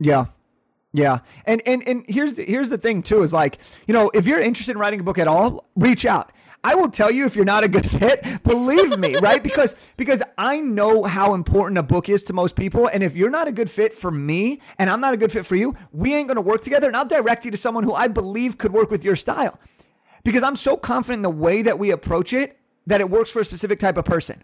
Yeah. 0.00 0.26
Yeah. 0.92 1.18
And 1.44 1.62
and 1.66 1.86
and 1.86 2.04
here's 2.08 2.34
the 2.34 2.44
here's 2.44 2.70
the 2.70 2.78
thing 2.78 3.02
too 3.02 3.22
is 3.22 3.32
like, 3.32 3.58
you 3.86 3.94
know, 3.94 4.10
if 4.14 4.26
you're 4.26 4.40
interested 4.40 4.72
in 4.72 4.78
writing 4.78 5.00
a 5.00 5.02
book 5.02 5.18
at 5.18 5.28
all, 5.28 5.66
reach 5.76 6.06
out. 6.06 6.32
I 6.64 6.74
will 6.74 6.90
tell 6.90 7.10
you 7.10 7.24
if 7.24 7.36
you're 7.36 7.44
not 7.44 7.64
a 7.64 7.68
good 7.68 7.88
fit, 7.88 8.42
believe 8.42 8.98
me, 8.98 9.16
right? 9.22 9.42
Because 9.42 9.74
because 9.96 10.22
I 10.36 10.60
know 10.60 11.04
how 11.04 11.34
important 11.34 11.78
a 11.78 11.82
book 11.82 12.08
is 12.08 12.22
to 12.24 12.32
most 12.32 12.56
people 12.56 12.88
and 12.92 13.02
if 13.02 13.14
you're 13.14 13.30
not 13.30 13.48
a 13.48 13.52
good 13.52 13.70
fit 13.70 13.94
for 13.94 14.10
me 14.10 14.60
and 14.78 14.90
I'm 14.90 15.00
not 15.00 15.14
a 15.14 15.16
good 15.16 15.32
fit 15.32 15.46
for 15.46 15.56
you, 15.56 15.74
we 15.92 16.14
ain't 16.14 16.28
going 16.28 16.36
to 16.36 16.42
work 16.42 16.62
together 16.62 16.88
and 16.88 16.96
I'll 16.96 17.06
direct 17.06 17.44
you 17.44 17.50
to 17.50 17.56
someone 17.56 17.84
who 17.84 17.94
I 17.94 18.08
believe 18.08 18.58
could 18.58 18.72
work 18.72 18.90
with 18.90 19.04
your 19.04 19.16
style. 19.16 19.58
Because 20.24 20.42
I'm 20.42 20.56
so 20.56 20.76
confident 20.76 21.18
in 21.18 21.22
the 21.22 21.30
way 21.30 21.62
that 21.62 21.78
we 21.78 21.90
approach 21.90 22.32
it 22.32 22.58
that 22.86 23.00
it 23.00 23.08
works 23.08 23.30
for 23.30 23.40
a 23.40 23.44
specific 23.44 23.78
type 23.78 23.96
of 23.96 24.04
person. 24.04 24.42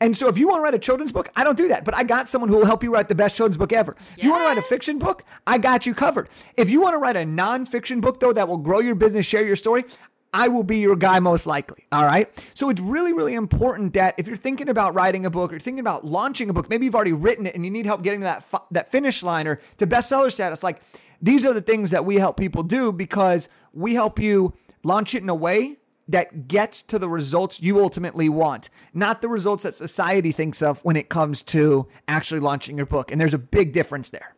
And 0.00 0.14
so 0.14 0.28
if 0.28 0.36
you 0.36 0.48
want 0.48 0.58
to 0.58 0.62
write 0.62 0.74
a 0.74 0.78
children's 0.78 1.12
book, 1.12 1.30
I 1.36 1.42
don't 1.42 1.56
do 1.56 1.68
that, 1.68 1.84
but 1.84 1.94
I 1.94 2.02
got 2.02 2.28
someone 2.28 2.50
who 2.50 2.56
will 2.56 2.66
help 2.66 2.82
you 2.82 2.92
write 2.92 3.08
the 3.08 3.14
best 3.14 3.34
children's 3.34 3.56
book 3.56 3.72
ever. 3.72 3.96
If 4.16 4.24
you 4.24 4.30
want 4.30 4.42
to 4.42 4.46
write 4.46 4.58
a 4.58 4.62
fiction 4.62 4.98
book, 4.98 5.24
I 5.46 5.56
got 5.56 5.86
you 5.86 5.94
covered. 5.94 6.28
If 6.56 6.68
you 6.68 6.82
want 6.82 6.94
to 6.94 6.98
write 6.98 7.16
a 7.16 7.20
nonfiction 7.20 8.02
book 8.02 8.20
though 8.20 8.32
that 8.34 8.46
will 8.46 8.58
grow 8.58 8.80
your 8.80 8.94
business, 8.94 9.24
share 9.24 9.44
your 9.44 9.56
story, 9.56 9.84
I 10.32 10.48
will 10.48 10.62
be 10.62 10.78
your 10.78 10.96
guy 10.96 11.18
most 11.18 11.46
likely. 11.46 11.86
All 11.92 12.04
right. 12.04 12.30
So 12.54 12.68
it's 12.68 12.80
really, 12.80 13.12
really 13.12 13.34
important 13.34 13.94
that 13.94 14.14
if 14.18 14.26
you're 14.26 14.36
thinking 14.36 14.68
about 14.68 14.94
writing 14.94 15.24
a 15.26 15.30
book 15.30 15.52
or 15.52 15.58
thinking 15.58 15.80
about 15.80 16.04
launching 16.04 16.50
a 16.50 16.52
book, 16.52 16.68
maybe 16.68 16.84
you've 16.84 16.94
already 16.94 17.12
written 17.12 17.46
it 17.46 17.54
and 17.54 17.64
you 17.64 17.70
need 17.70 17.86
help 17.86 18.02
getting 18.02 18.20
to 18.20 18.24
that 18.24 18.42
fi- 18.42 18.60
that 18.72 18.90
finish 18.90 19.22
line 19.22 19.46
or 19.46 19.60
to 19.78 19.86
bestseller 19.86 20.30
status. 20.30 20.62
Like 20.62 20.82
these 21.22 21.46
are 21.46 21.54
the 21.54 21.62
things 21.62 21.90
that 21.90 22.04
we 22.04 22.16
help 22.16 22.36
people 22.36 22.62
do 22.62 22.92
because 22.92 23.48
we 23.72 23.94
help 23.94 24.18
you 24.18 24.54
launch 24.82 25.14
it 25.14 25.22
in 25.22 25.28
a 25.28 25.34
way 25.34 25.78
that 26.08 26.46
gets 26.48 26.82
to 26.82 26.98
the 26.98 27.08
results 27.08 27.60
you 27.60 27.80
ultimately 27.80 28.28
want, 28.28 28.70
not 28.94 29.22
the 29.22 29.28
results 29.28 29.64
that 29.64 29.74
society 29.74 30.32
thinks 30.32 30.62
of 30.62 30.84
when 30.84 30.96
it 30.96 31.08
comes 31.08 31.42
to 31.42 31.88
actually 32.06 32.40
launching 32.40 32.76
your 32.76 32.86
book. 32.86 33.10
And 33.10 33.20
there's 33.20 33.34
a 33.34 33.38
big 33.38 33.72
difference 33.72 34.10
there. 34.10 34.36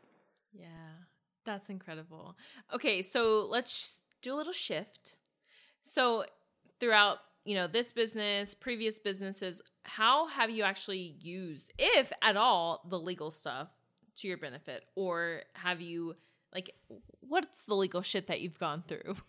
Yeah, 0.53 0.67
that's 1.45 1.69
incredible. 1.69 2.37
Okay, 2.73 3.03
so 3.03 3.47
let's 3.51 4.01
do 4.23 4.35
a 4.35 4.37
little 4.37 4.55
shift. 4.55 5.18
So, 5.89 6.25
throughout, 6.81 7.19
you 7.45 7.55
know, 7.55 7.67
this 7.67 7.93
business, 7.93 8.55
previous 8.55 8.99
businesses, 8.99 9.63
how 9.85 10.27
have 10.27 10.51
you 10.51 10.63
actually 10.63 11.17
used, 11.21 11.73
if 11.79 12.13
at 12.23 12.37
all, 12.37 12.83
the 12.89 12.99
legal 12.99 13.31
stuff 13.31 13.69
to 14.17 14.29
your 14.29 14.37
benefit? 14.37 14.85
Or 14.97 15.43
have 15.55 15.81
you, 15.81 16.15
like, 16.55 16.75
what's 17.21 17.63
the 17.63 17.75
legal 17.75 18.03
shit 18.03 18.27
that 18.27 18.41
you've 18.41 18.59
gone 18.59 18.85
through? 18.87 19.17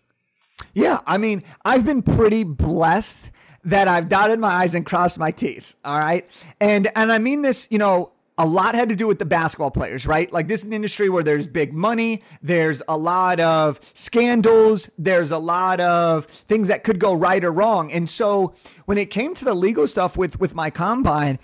Yeah, 0.74 1.00
I 1.08 1.18
mean, 1.18 1.44
I've 1.64 1.86
been 1.86 2.02
pretty 2.02 2.44
blessed 2.44 3.32
that 3.64 3.88
I've 3.88 4.10
dotted 4.10 4.40
my 4.40 4.50
I's 4.50 4.76
and 4.76 4.86
crossed 4.86 5.18
my 5.18 5.32
T's. 5.32 5.76
All 5.84 5.98
right. 5.98 6.28
And 6.60 6.92
and 6.96 7.12
I 7.12 7.18
mean 7.18 7.42
this, 7.42 7.66
you 7.72 7.78
know, 7.78 8.12
a 8.40 8.46
lot 8.46 8.74
had 8.74 8.88
to 8.88 8.96
do 8.96 9.06
with 9.06 9.20
the 9.20 9.26
basketball 9.26 9.70
players, 9.70 10.08
right? 10.08 10.32
Like 10.32 10.48
this 10.48 10.62
is 10.62 10.68
an 10.68 10.74
industry 10.74 11.10
where 11.10 11.24
there's 11.24 11.46
big 11.46 11.74
money, 11.74 12.24
there's 12.42 12.82
a 12.88 12.98
lot 12.98 13.42
of 13.42 13.80
scandals, 13.94 14.90
there's 14.98 15.32
a 15.32 15.38
lot 15.38 15.82
of 15.82 16.26
things 16.26 16.70
that 16.70 16.86
could 16.86 17.00
go 17.00 17.14
right 17.14 17.44
or 17.44 17.52
wrong. 17.52 17.92
And 17.92 18.10
so 18.10 18.56
when 18.86 18.98
it 18.98 19.12
came 19.12 19.36
to 19.36 19.46
the 19.46 19.54
legal 19.54 19.86
stuff 19.88 20.18
with 20.18 20.40
with 20.40 20.56
my 20.56 20.70
combine, 20.70 21.38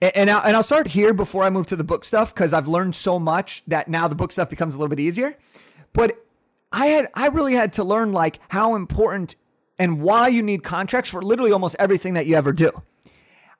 and 0.00 0.30
I'll, 0.30 0.42
and 0.46 0.54
I'll 0.54 0.62
start 0.62 0.88
here 0.88 1.12
before 1.12 1.44
I 1.44 1.50
move 1.50 1.66
to 1.68 1.76
the 1.76 1.82
book 1.82 2.04
stuff 2.04 2.34
because 2.34 2.52
I've 2.52 2.68
learned 2.68 2.94
so 2.94 3.18
much 3.18 3.64
that 3.66 3.88
now 3.88 4.06
the 4.06 4.14
book 4.14 4.30
stuff 4.30 4.50
becomes 4.50 4.74
a 4.74 4.78
little 4.78 4.90
bit 4.90 5.00
easier. 5.00 5.36
But 5.94 6.24
I 6.70 6.86
had 6.86 7.08
I 7.14 7.28
really 7.28 7.54
had 7.54 7.72
to 7.74 7.84
learn 7.84 8.12
like 8.12 8.38
how 8.48 8.74
important 8.74 9.34
and 9.78 10.02
why 10.02 10.28
you 10.28 10.42
need 10.42 10.62
contracts 10.62 11.08
for 11.08 11.22
literally 11.22 11.52
almost 11.52 11.74
everything 11.78 12.14
that 12.14 12.26
you 12.26 12.36
ever 12.36 12.52
do. 12.52 12.70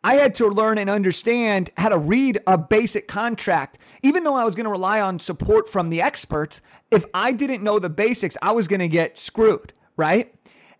I 0.04 0.14
had 0.14 0.34
to 0.36 0.48
learn 0.48 0.78
and 0.78 0.88
understand 0.88 1.70
how 1.76 1.88
to 1.88 1.98
read 1.98 2.38
a 2.46 2.56
basic 2.56 3.08
contract. 3.08 3.78
Even 4.02 4.22
though 4.22 4.36
I 4.36 4.44
was 4.44 4.54
going 4.54 4.64
to 4.64 4.70
rely 4.70 5.00
on 5.00 5.18
support 5.18 5.68
from 5.68 5.90
the 5.90 6.00
experts, 6.00 6.60
if 6.90 7.04
I 7.12 7.32
didn't 7.32 7.64
know 7.64 7.78
the 7.78 7.90
basics, 7.90 8.36
I 8.40 8.52
was 8.52 8.68
going 8.68 8.80
to 8.80 8.88
get 8.88 9.18
screwed, 9.18 9.72
right? 9.96 10.32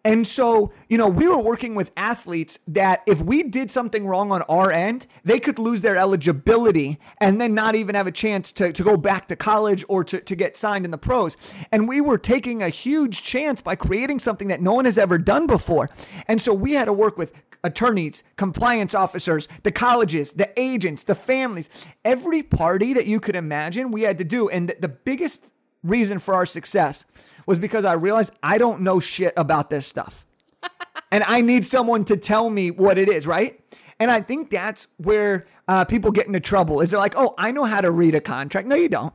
And 0.05 0.27
so, 0.27 0.73
you 0.89 0.97
know, 0.97 1.09
we 1.09 1.27
were 1.27 1.43
working 1.43 1.75
with 1.75 1.91
athletes 1.97 2.61
that 2.69 3.03
if 3.07 3.21
we 3.21 3.43
did 3.43 3.71
something 3.71 4.07
wrong 4.07 4.31
on 4.31 4.43
our 4.43 4.71
end, 4.71 5.07
they 5.25 5.41
could 5.41 5.59
lose 5.59 5.81
their 5.81 5.97
eligibility 5.97 6.99
and 7.21 7.41
then 7.41 7.53
not 7.53 7.75
even 7.75 7.97
have 7.97 8.07
a 8.07 8.13
chance 8.13 8.53
to, 8.53 8.73
to 8.73 8.83
go 8.85 8.97
back 8.97 9.27
to 9.29 9.37
college 9.37 9.85
or 9.89 10.05
to, 10.05 10.21
to 10.21 10.37
get 10.37 10.57
signed 10.57 10.85
in 10.85 10.93
the 10.93 10.99
pros. 10.99 11.37
And 11.73 11.89
we 11.89 12.01
were 12.01 12.17
taking 12.17 12.63
a 12.63 12.69
huge 12.69 13.23
chance 13.23 13.61
by 13.61 13.75
creating 13.75 14.21
something 14.21 14.49
that 14.49 14.63
no 14.63 14.73
one 14.73 14.85
has 14.85 14.99
ever 14.99 15.19
done 15.19 15.49
before. 15.49 15.91
And 16.29 16.41
so 16.41 16.55
we 16.55 16.75
had 16.75 16.85
to 16.85 16.93
work 16.93 17.19
with 17.19 17.33
attorneys, 17.65 18.25
compliance 18.37 18.95
officers, 18.95 19.49
the 19.63 19.73
colleges, 19.73 20.33
the 20.33 20.51
agents, 20.59 21.05
the 21.05 21.15
families, 21.15 21.69
every 22.05 22.43
party 22.43 22.93
that 22.95 23.07
you 23.07 23.21
could 23.21 23.37
imagine 23.37 23.91
we 23.91 24.03
had 24.03 24.19
to 24.19 24.25
do. 24.25 24.49
And 24.49 24.69
the, 24.69 24.89
biggest 24.89 25.47
reason 25.83 26.19
for 26.19 26.35
our 26.35 26.45
success 26.45 27.05
was 27.47 27.59
because 27.59 27.85
I 27.85 27.95
realized 27.95 28.33
I 28.43 28.59
don't 28.59 28.83
know 28.83 29.01
shit 29.01 29.33
about 29.37 29.71
this 29.71 29.87
stuff. 29.87 30.27
and 31.13 31.25
I 31.25 31.41
need 31.41 31.65
someone 31.65 32.05
to 32.07 32.17
tell 32.17 32.51
me 32.51 32.71
what 32.71 32.99
it 32.99 33.09
is, 33.09 33.27
right? 33.27 33.61
And 34.01 34.11
I 34.11 34.21
think 34.21 34.51
that's 34.51 34.89
where 34.99 35.47
uh, 35.67 35.85
people 35.85 36.13
get 36.13 36.27
into 36.27 36.41
trouble 36.41 36.81
is 36.81 36.91
they're 36.91 37.01
like, 37.01 37.15
oh, 37.17 37.35
I 37.39 37.53
know 37.53 37.65
how 37.65 37.81
to 37.81 37.91
read 37.91 38.15
a 38.15 38.21
contract. 38.21 38.67
No, 38.67 38.77
you 38.77 38.89
don't. 38.89 39.15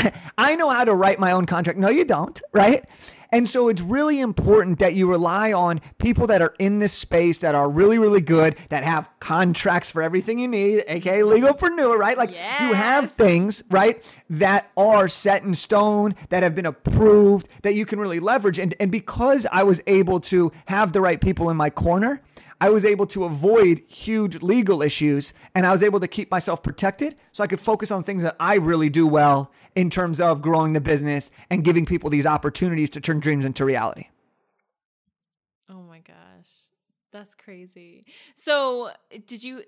I 0.38 0.54
know 0.54 0.70
how 0.70 0.84
to 0.84 0.94
write 0.94 1.18
my 1.18 1.32
own 1.32 1.46
contract. 1.46 1.78
No, 1.78 1.88
you 1.88 2.04
don't, 2.04 2.40
right? 2.52 2.84
And 3.30 3.48
so 3.48 3.68
it's 3.68 3.82
really 3.82 4.20
important 4.20 4.78
that 4.78 4.94
you 4.94 5.08
rely 5.08 5.52
on 5.52 5.80
people 5.98 6.26
that 6.28 6.40
are 6.40 6.54
in 6.58 6.78
this 6.78 6.92
space 6.92 7.38
that 7.38 7.54
are 7.54 7.68
really, 7.68 7.98
really 7.98 8.20
good, 8.20 8.56
that 8.70 8.84
have 8.84 9.08
contracts 9.20 9.90
for 9.90 10.02
everything 10.02 10.38
you 10.38 10.48
need, 10.48 10.84
aka 10.88 11.20
legalpreneur, 11.20 11.98
right? 11.98 12.16
Like 12.16 12.30
yes. 12.30 12.60
you 12.62 12.74
have 12.74 13.12
things, 13.12 13.62
right, 13.70 14.02
that 14.30 14.70
are 14.76 15.08
set 15.08 15.42
in 15.42 15.54
stone, 15.54 16.14
that 16.30 16.42
have 16.42 16.54
been 16.54 16.66
approved, 16.66 17.48
that 17.62 17.74
you 17.74 17.84
can 17.84 18.00
really 18.00 18.20
leverage. 18.20 18.58
And 18.58 18.74
and 18.80 18.90
because 18.90 19.46
I 19.52 19.62
was 19.62 19.82
able 19.86 20.20
to 20.20 20.50
have 20.66 20.92
the 20.92 21.00
right 21.00 21.20
people 21.20 21.50
in 21.50 21.56
my 21.56 21.68
corner, 21.68 22.22
I 22.60 22.70
was 22.70 22.84
able 22.84 23.06
to 23.08 23.24
avoid 23.24 23.82
huge 23.86 24.42
legal 24.42 24.82
issues 24.82 25.32
and 25.54 25.64
I 25.64 25.70
was 25.70 25.82
able 25.82 26.00
to 26.00 26.08
keep 26.08 26.30
myself 26.30 26.62
protected 26.62 27.14
so 27.30 27.44
I 27.44 27.46
could 27.46 27.60
focus 27.60 27.90
on 27.90 28.02
things 28.02 28.22
that 28.22 28.34
I 28.40 28.56
really 28.56 28.88
do 28.88 29.06
well 29.06 29.52
in 29.78 29.90
terms 29.90 30.20
of 30.20 30.42
growing 30.42 30.72
the 30.72 30.80
business 30.80 31.30
and 31.50 31.64
giving 31.64 31.86
people 31.86 32.10
these 32.10 32.26
opportunities 32.26 32.90
to 32.90 33.00
turn 33.00 33.20
dreams 33.20 33.44
into 33.44 33.64
reality. 33.64 34.08
Oh 35.70 35.82
my 35.82 36.00
gosh. 36.00 36.16
That's 37.12 37.36
crazy. 37.36 38.04
So, 38.34 38.90
did 39.26 39.44
you 39.44 39.62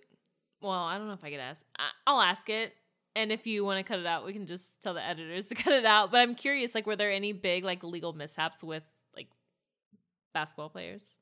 well, 0.61 0.73
I 0.73 0.99
don't 0.99 1.07
know 1.07 1.15
if 1.15 1.25
I 1.25 1.31
could 1.31 1.41
ask. 1.41 1.65
I'll 2.07 2.21
ask 2.21 2.51
it. 2.51 2.75
And 3.15 3.31
if 3.33 3.47
you 3.47 3.65
want 3.65 3.79
to 3.79 3.85
cut 3.85 3.99
it 4.01 4.07
out, 4.07 4.27
we 4.27 4.33
can 4.33 4.47
just 4.47 4.83
tell 4.83 4.95
the 4.95 5.05
editors 5.05 5.49
to 5.49 5.55
cut 5.55 5.73
it 5.73 5.87
out. 5.87 6.11
But 6.11 6.21
I'm 6.21 6.35
curious 6.35 6.75
like 6.75 6.87
were 6.87 6.97
there 6.97 7.13
any 7.13 7.33
big 7.33 7.65
like 7.65 7.85
legal 7.85 8.13
mishaps 8.13 8.65
with 8.65 8.83
like 9.15 9.29
basketball 10.35 10.71
players? 10.71 11.19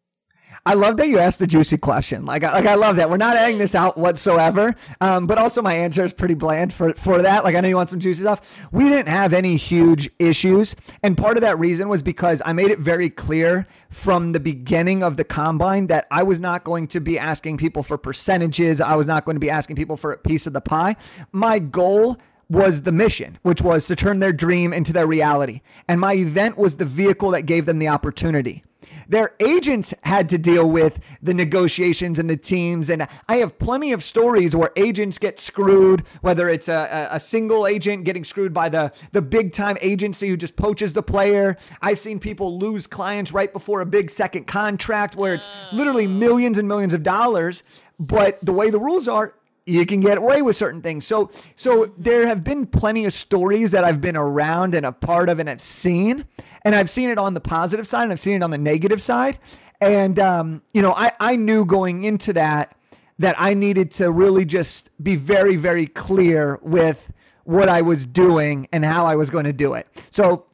I 0.67 0.75
love 0.75 0.97
that 0.99 1.09
you 1.09 1.19
asked 1.19 1.39
the 1.39 1.47
juicy 1.47 1.79
question. 1.79 2.27
Like, 2.27 2.43
like 2.43 2.67
I 2.67 2.75
love 2.75 2.97
that. 2.97 3.09
We're 3.09 3.17
not 3.17 3.37
adding 3.37 3.59
this 3.59 3.75
out 3.75 3.97
whatsoever. 3.97 4.75
Um, 5.01 5.27
but 5.27 5.39
also 5.39 5.63
my 5.63 5.75
answer 5.75 6.05
is 6.05 6.13
pretty 6.13 6.35
bland 6.35 6.73
for, 6.73 6.93
for 6.95 7.23
that. 7.23 7.45
Like, 7.45 7.55
I 7.55 7.61
know 7.61 7.69
you 7.69 7.77
want 7.77 7.91
some 7.91 8.01
juicy 8.01 8.23
stuff. 8.23 8.69
We 8.73 8.85
didn't 8.85 9.09
have 9.09 9.33
any 9.33 9.57
huge 9.57 10.11
issues. 10.19 10.77
And 11.03 11.17
part 11.17 11.37
of 11.37 11.41
that 11.43 11.59
reason 11.59 11.89
was 11.89 12.03
because 12.03 12.43
I 12.45 12.53
made 12.53 12.71
it 12.71 12.81
very 12.81 13.09
clear 13.09 13.67
from 13.89 14.33
the 14.33 14.41
beginning 14.41 15.03
of 15.03 15.17
the 15.17 15.25
combine 15.25 15.87
that 15.87 16.07
I 16.11 16.23
was 16.23 16.41
not 16.41 16.65
going 16.65 16.89
to 16.89 17.01
be 17.01 17.19
asking 17.19 17.57
people 17.57 17.83
for 17.83 17.97
percentages. 17.97 18.81
I 18.81 18.95
was 18.95 19.07
not 19.07 19.25
going 19.25 19.37
to 19.37 19.41
be 19.41 19.51
asking 19.51 19.77
people 19.77 19.97
for 19.97 20.13
a 20.13 20.19
piece 20.19 20.47
of 20.47 20.53
the 20.53 20.61
pie. 20.61 20.97
My 21.33 21.59
goal 21.59 22.19
was 22.51 22.83
the 22.83 22.93
mission, 22.93 23.39
which 23.43 23.61
was 23.61 23.87
to 23.87 23.97
turn 23.97 24.21
their 24.21 24.33
dream 24.33 24.73
into 24.73 24.93
their 24.93 25.07
reality. 25.07 25.61
And 25.87 26.01
my 26.01 26.15
event 26.15 26.57
was 26.57 26.77
the 26.77 26.85
vehicle 26.85 27.31
that 27.33 27.43
gave 27.43 27.67
them 27.67 27.79
the 27.79 27.89
opportunity. 27.89 28.65
Their 29.09 29.35
agents 29.41 29.95
had 30.03 30.29
to 30.29 30.39
deal 30.39 30.69
with 30.69 31.01
the 31.23 31.33
negotiations 31.33 32.19
and 32.19 32.29
the 32.29 32.37
teams. 32.37 32.91
And 32.91 33.07
I 33.29 33.37
have 33.37 33.59
plenty 33.59 33.93
of 33.93 34.03
stories 34.03 34.55
where 34.55 34.71
agents 34.77 35.19
get 35.19 35.39
screwed, 35.39 36.07
whether 36.21 36.49
it's 36.49 36.69
a, 36.69 37.09
a 37.11 37.19
single 37.19 37.67
agent 37.67 38.05
getting 38.05 38.25
screwed 38.25 38.53
by 38.53 38.69
the, 38.69 38.93
the 39.13 39.23
big 39.23 39.53
time 39.53 39.79
agency 39.81 40.29
who 40.29 40.37
just 40.37 40.57
poaches 40.57 40.93
the 40.93 41.03
player. 41.03 41.57
I've 41.81 41.99
seen 41.99 42.19
people 42.21 42.59
lose 42.59 42.87
clients 42.87 43.33
right 43.33 43.53
before 43.53 43.81
a 43.81 43.87
big 43.87 44.11
second 44.11 44.47
contract 44.47 45.17
where 45.17 45.35
it's 45.35 45.49
literally 45.73 46.07
oh. 46.07 46.11
millions 46.11 46.59
and 46.59 46.69
millions 46.69 46.93
of 46.93 47.03
dollars. 47.03 47.63
But 47.99 48.39
the 48.43 48.53
way 48.53 48.71
the 48.71 48.79
rules 48.79 49.09
are, 49.09 49.35
you 49.69 49.85
can 49.85 50.01
get 50.01 50.19
away 50.19 50.43
with 50.43 50.57
certain 50.57 50.81
things. 50.81 51.07
So 51.07 51.31
so 51.55 51.93
there 51.99 52.27
have 52.27 52.43
been 52.43 52.67
plenty 52.67 53.05
of 53.05 53.13
stories 53.13 53.71
that 53.73 53.85
I've 53.85 54.01
been 54.01 54.17
around 54.17 54.75
and 54.75 54.87
a 54.87 54.93
part 54.93 55.29
of 55.29 55.39
and 55.39 55.49
have 55.49 55.61
seen, 55.61 56.27
and 56.63 56.75
I've 56.75 56.91
seen 56.91 57.11
it 57.11 57.19
on 57.19 57.35
the 57.35 57.41
positive 57.41 57.87
side 57.87 58.05
and 58.05 58.13
I've 58.13 58.21
seen 58.21 58.37
it 58.37 58.43
on 58.43 58.51
the 58.51 58.59
negative 58.59 59.03
side. 59.03 59.39
And 59.81 60.19
um, 60.19 60.63
you 60.73 60.83
know, 60.83 60.93
I 60.93 61.13
I 61.21 61.37
knew 61.37 61.65
going 61.65 62.05
into 62.05 62.33
that 62.33 62.77
that 63.19 63.35
I 63.39 63.55
needed 63.55 63.91
to 63.93 64.11
really 64.11 64.45
just 64.45 64.91
be 65.03 65.17
very 65.17 65.57
very 65.57 65.87
clear 65.87 66.59
with 66.63 67.13
what 67.45 67.69
I 67.69 67.83
was 67.83 68.07
doing 68.07 68.69
and 68.73 68.85
how 68.85 69.07
I 69.07 69.17
was 69.17 69.31
going 69.31 69.45
to 69.45 69.53
do 69.53 69.75
it. 69.75 69.87
So 70.11 70.47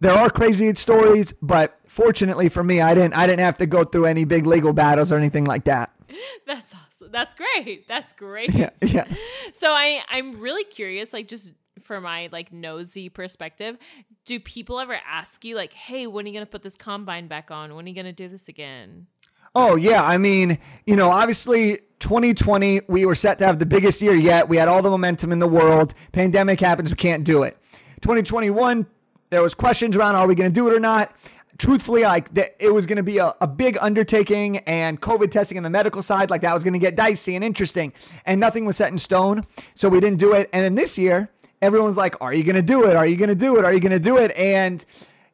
there 0.00 0.12
are 0.12 0.30
crazy 0.30 0.72
stories, 0.74 1.32
but 1.42 1.78
fortunately 1.86 2.48
for 2.48 2.62
me, 2.62 2.80
I 2.80 2.94
didn't 2.94 3.14
I 3.14 3.26
didn't 3.26 3.40
have 3.40 3.58
to 3.58 3.66
go 3.66 3.82
through 3.82 4.06
any 4.06 4.24
big 4.24 4.46
legal 4.46 4.72
battles 4.72 5.10
or 5.10 5.16
anything 5.16 5.44
like 5.44 5.64
that. 5.64 5.92
That's 6.46 6.74
awesome. 6.74 7.08
That's 7.10 7.34
great. 7.34 7.86
That's 7.88 8.12
great. 8.14 8.54
Yeah. 8.54 8.70
Yeah. 8.82 9.04
So 9.52 9.70
I 9.72 10.02
I'm 10.08 10.40
really 10.40 10.64
curious, 10.64 11.12
like 11.12 11.28
just 11.28 11.52
for 11.82 12.00
my 12.00 12.28
like 12.32 12.52
nosy 12.52 13.08
perspective, 13.08 13.76
do 14.24 14.40
people 14.40 14.80
ever 14.80 14.98
ask 15.06 15.44
you 15.44 15.56
like, 15.56 15.72
"Hey, 15.72 16.06
when 16.06 16.24
are 16.24 16.28
you 16.28 16.34
gonna 16.34 16.46
put 16.46 16.62
this 16.62 16.76
combine 16.76 17.28
back 17.28 17.50
on? 17.50 17.74
When 17.74 17.84
are 17.84 17.88
you 17.88 17.94
gonna 17.94 18.12
do 18.12 18.28
this 18.28 18.48
again?" 18.48 19.06
Oh 19.54 19.76
yeah, 19.76 20.02
I 20.02 20.18
mean, 20.18 20.58
you 20.86 20.96
know, 20.96 21.10
obviously 21.10 21.78
2020 22.00 22.82
we 22.88 23.04
were 23.04 23.14
set 23.14 23.38
to 23.38 23.46
have 23.46 23.58
the 23.58 23.66
biggest 23.66 24.00
year 24.00 24.14
yet. 24.14 24.48
We 24.48 24.56
had 24.56 24.68
all 24.68 24.82
the 24.82 24.90
momentum 24.90 25.32
in 25.32 25.38
the 25.38 25.48
world. 25.48 25.94
Pandemic 26.12 26.60
happens, 26.60 26.90
we 26.90 26.96
can't 26.96 27.24
do 27.24 27.42
it. 27.42 27.58
2021 28.00 28.86
there 29.30 29.42
was 29.42 29.54
questions 29.54 29.96
around 29.96 30.16
are 30.16 30.26
we 30.26 30.34
going 30.34 30.50
to 30.50 30.54
do 30.54 30.68
it 30.68 30.74
or 30.74 30.80
not? 30.80 31.12
Truthfully, 31.56 32.02
like 32.02 32.28
it 32.58 32.72
was 32.72 32.86
going 32.86 32.96
to 32.96 33.02
be 33.02 33.18
a, 33.18 33.32
a 33.40 33.46
big 33.46 33.78
undertaking, 33.80 34.58
and 34.58 35.00
COVID 35.00 35.30
testing 35.30 35.56
on 35.56 35.64
the 35.64 35.70
medical 35.70 36.02
side, 36.02 36.30
like 36.30 36.42
that 36.42 36.54
was 36.54 36.64
going 36.64 36.74
to 36.74 36.78
get 36.78 36.96
dicey 36.96 37.34
and 37.34 37.44
interesting, 37.44 37.92
and 38.26 38.40
nothing 38.40 38.64
was 38.64 38.76
set 38.76 38.92
in 38.92 38.98
stone, 38.98 39.44
so 39.74 39.88
we 39.88 40.00
didn't 40.00 40.18
do 40.18 40.32
it. 40.32 40.48
And 40.52 40.64
then 40.64 40.74
this 40.74 40.98
year, 40.98 41.30
everyone's 41.62 41.96
like, 41.96 42.14
"Are 42.20 42.34
you 42.34 42.44
going 42.44 42.56
to 42.56 42.62
do 42.62 42.84
it? 42.84 42.96
Are 42.96 43.06
you 43.06 43.16
going 43.16 43.30
to 43.30 43.34
do 43.34 43.58
it? 43.58 43.64
Are 43.64 43.72
you 43.72 43.80
going 43.80 43.92
to 43.92 43.98
do 43.98 44.18
it?" 44.18 44.36
And 44.36 44.84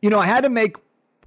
you 0.00 0.11
know, 0.11 0.18
I 0.18 0.27
had 0.27 0.42
to 0.42 0.50
make 0.50 0.77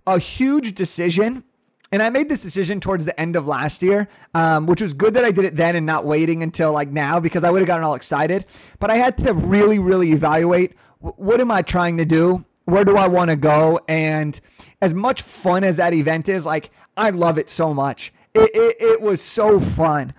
a 0.06 0.20
huge 0.20 0.74
decision. 0.74 1.44
And 1.90 2.04
I 2.04 2.10
made 2.10 2.28
this 2.28 2.42
decision 2.42 2.82
towards 2.82 3.06
the 3.06 3.18
end 3.18 3.38
of 3.38 3.48
last 3.48 3.82
year, 3.82 4.10
um, 4.34 4.66
which 4.66 4.82
was 4.82 4.92
good 4.92 5.14
that 5.14 5.24
I 5.24 5.32
did 5.32 5.46
it 5.46 5.56
then 5.56 5.78
and 5.78 5.86
not 5.86 6.04
waiting 6.04 6.44
until 6.44 6.74
like 6.74 6.90
now 6.90 7.18
because 7.18 7.46
I 7.46 7.50
would 7.50 7.62
have 7.62 7.68
gotten 7.68 7.86
all 7.86 7.96
excited. 7.96 8.46
But 8.80 8.92
I 8.92 8.98
had 8.98 9.18
to 9.20 9.34
really, 9.34 9.80
really 9.80 10.12
evaluate 10.12 10.76
what 11.00 11.40
am 11.40 11.52
I 11.52 11.62
trying 11.62 11.98
to 11.98 12.06
do? 12.06 12.44
Where 12.66 12.84
do 12.84 12.98
I 12.98 13.08
want 13.08 13.30
to 13.30 13.36
go? 13.36 13.80
And 13.88 14.40
as 14.82 14.94
much 14.94 15.22
fun 15.22 15.64
as 15.64 15.78
that 15.78 15.94
event 15.94 16.30
is, 16.30 16.46
like 16.46 16.72
I 16.96 17.10
love 17.10 17.38
it 17.38 17.50
so 17.50 17.74
much. 17.74 18.14
It, 18.34 18.50
it, 18.54 18.76
it 18.82 19.02
was 19.02 19.22
so 19.22 19.60
fun. 19.60 20.14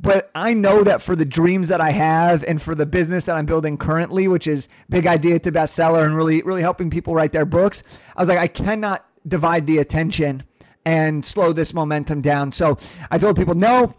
But 0.00 0.30
I 0.34 0.52
know 0.52 0.84
that 0.84 1.00
for 1.00 1.16
the 1.16 1.24
dreams 1.24 1.68
that 1.68 1.80
I 1.80 1.90
have 1.90 2.44
and 2.44 2.60
for 2.60 2.74
the 2.74 2.84
business 2.84 3.24
that 3.24 3.36
I'm 3.36 3.46
building 3.46 3.78
currently, 3.78 4.28
which 4.28 4.46
is 4.46 4.68
big 4.90 5.06
idea 5.06 5.38
to 5.38 5.52
bestseller 5.52 6.04
and 6.04 6.16
really, 6.16 6.42
really 6.42 6.62
helping 6.62 6.90
people 6.90 7.14
write 7.14 7.32
their 7.32 7.46
books, 7.46 7.82
I 8.14 8.20
was 8.20 8.28
like, 8.28 8.38
I 8.38 8.46
cannot 8.46 9.06
divide 9.26 9.66
the 9.66 9.78
attention 9.78 10.42
and 10.84 11.24
slow 11.24 11.52
this 11.52 11.72
momentum 11.72 12.20
down. 12.20 12.52
So 12.52 12.76
I 13.10 13.18
told 13.18 13.36
people, 13.36 13.54
no, 13.54 13.94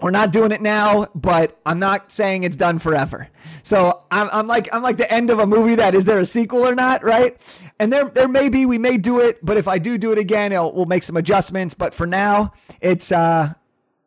we're 0.00 0.10
not 0.10 0.32
doing 0.32 0.52
it 0.52 0.62
now, 0.62 1.06
but 1.14 1.58
I'm 1.66 1.78
not 1.78 2.10
saying 2.10 2.44
it's 2.44 2.56
done 2.56 2.78
forever. 2.78 3.28
So 3.62 4.04
I'm, 4.10 4.28
I'm 4.32 4.46
like 4.46 4.68
I'm 4.72 4.82
like 4.82 4.96
the 4.96 5.12
end 5.12 5.30
of 5.30 5.38
a 5.38 5.46
movie 5.46 5.74
that 5.74 5.94
is 5.94 6.04
there 6.04 6.18
a 6.18 6.24
sequel 6.24 6.66
or 6.66 6.74
not, 6.74 7.04
right? 7.04 7.36
And 7.78 7.92
there 7.92 8.06
there 8.06 8.28
may 8.28 8.48
be 8.48 8.66
we 8.66 8.78
may 8.78 8.96
do 8.96 9.20
it, 9.20 9.44
but 9.44 9.56
if 9.56 9.68
I 9.68 9.78
do 9.78 9.98
do 9.98 10.12
it 10.12 10.18
again, 10.18 10.52
we'll 10.52 10.86
make 10.86 11.02
some 11.02 11.16
adjustments. 11.16 11.74
But 11.74 11.92
for 11.92 12.06
now, 12.06 12.52
it's 12.80 13.12
uh 13.12 13.54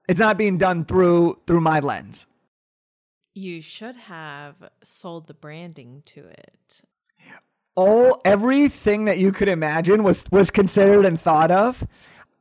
it's 0.07 0.19
not 0.19 0.37
being 0.37 0.57
done 0.57 0.85
through 0.85 1.39
through 1.47 1.61
my 1.61 1.79
lens. 1.79 2.25
You 3.35 3.61
should 3.61 3.95
have 3.95 4.55
sold 4.83 5.27
the 5.27 5.33
branding 5.33 6.03
to 6.05 6.25
it. 6.25 6.81
All 7.75 8.21
everything 8.23 9.05
that 9.05 9.17
you 9.17 9.31
could 9.31 9.47
imagine 9.47 10.03
was 10.03 10.25
was 10.31 10.51
considered 10.51 11.05
and 11.05 11.19
thought 11.19 11.51
of. 11.51 11.87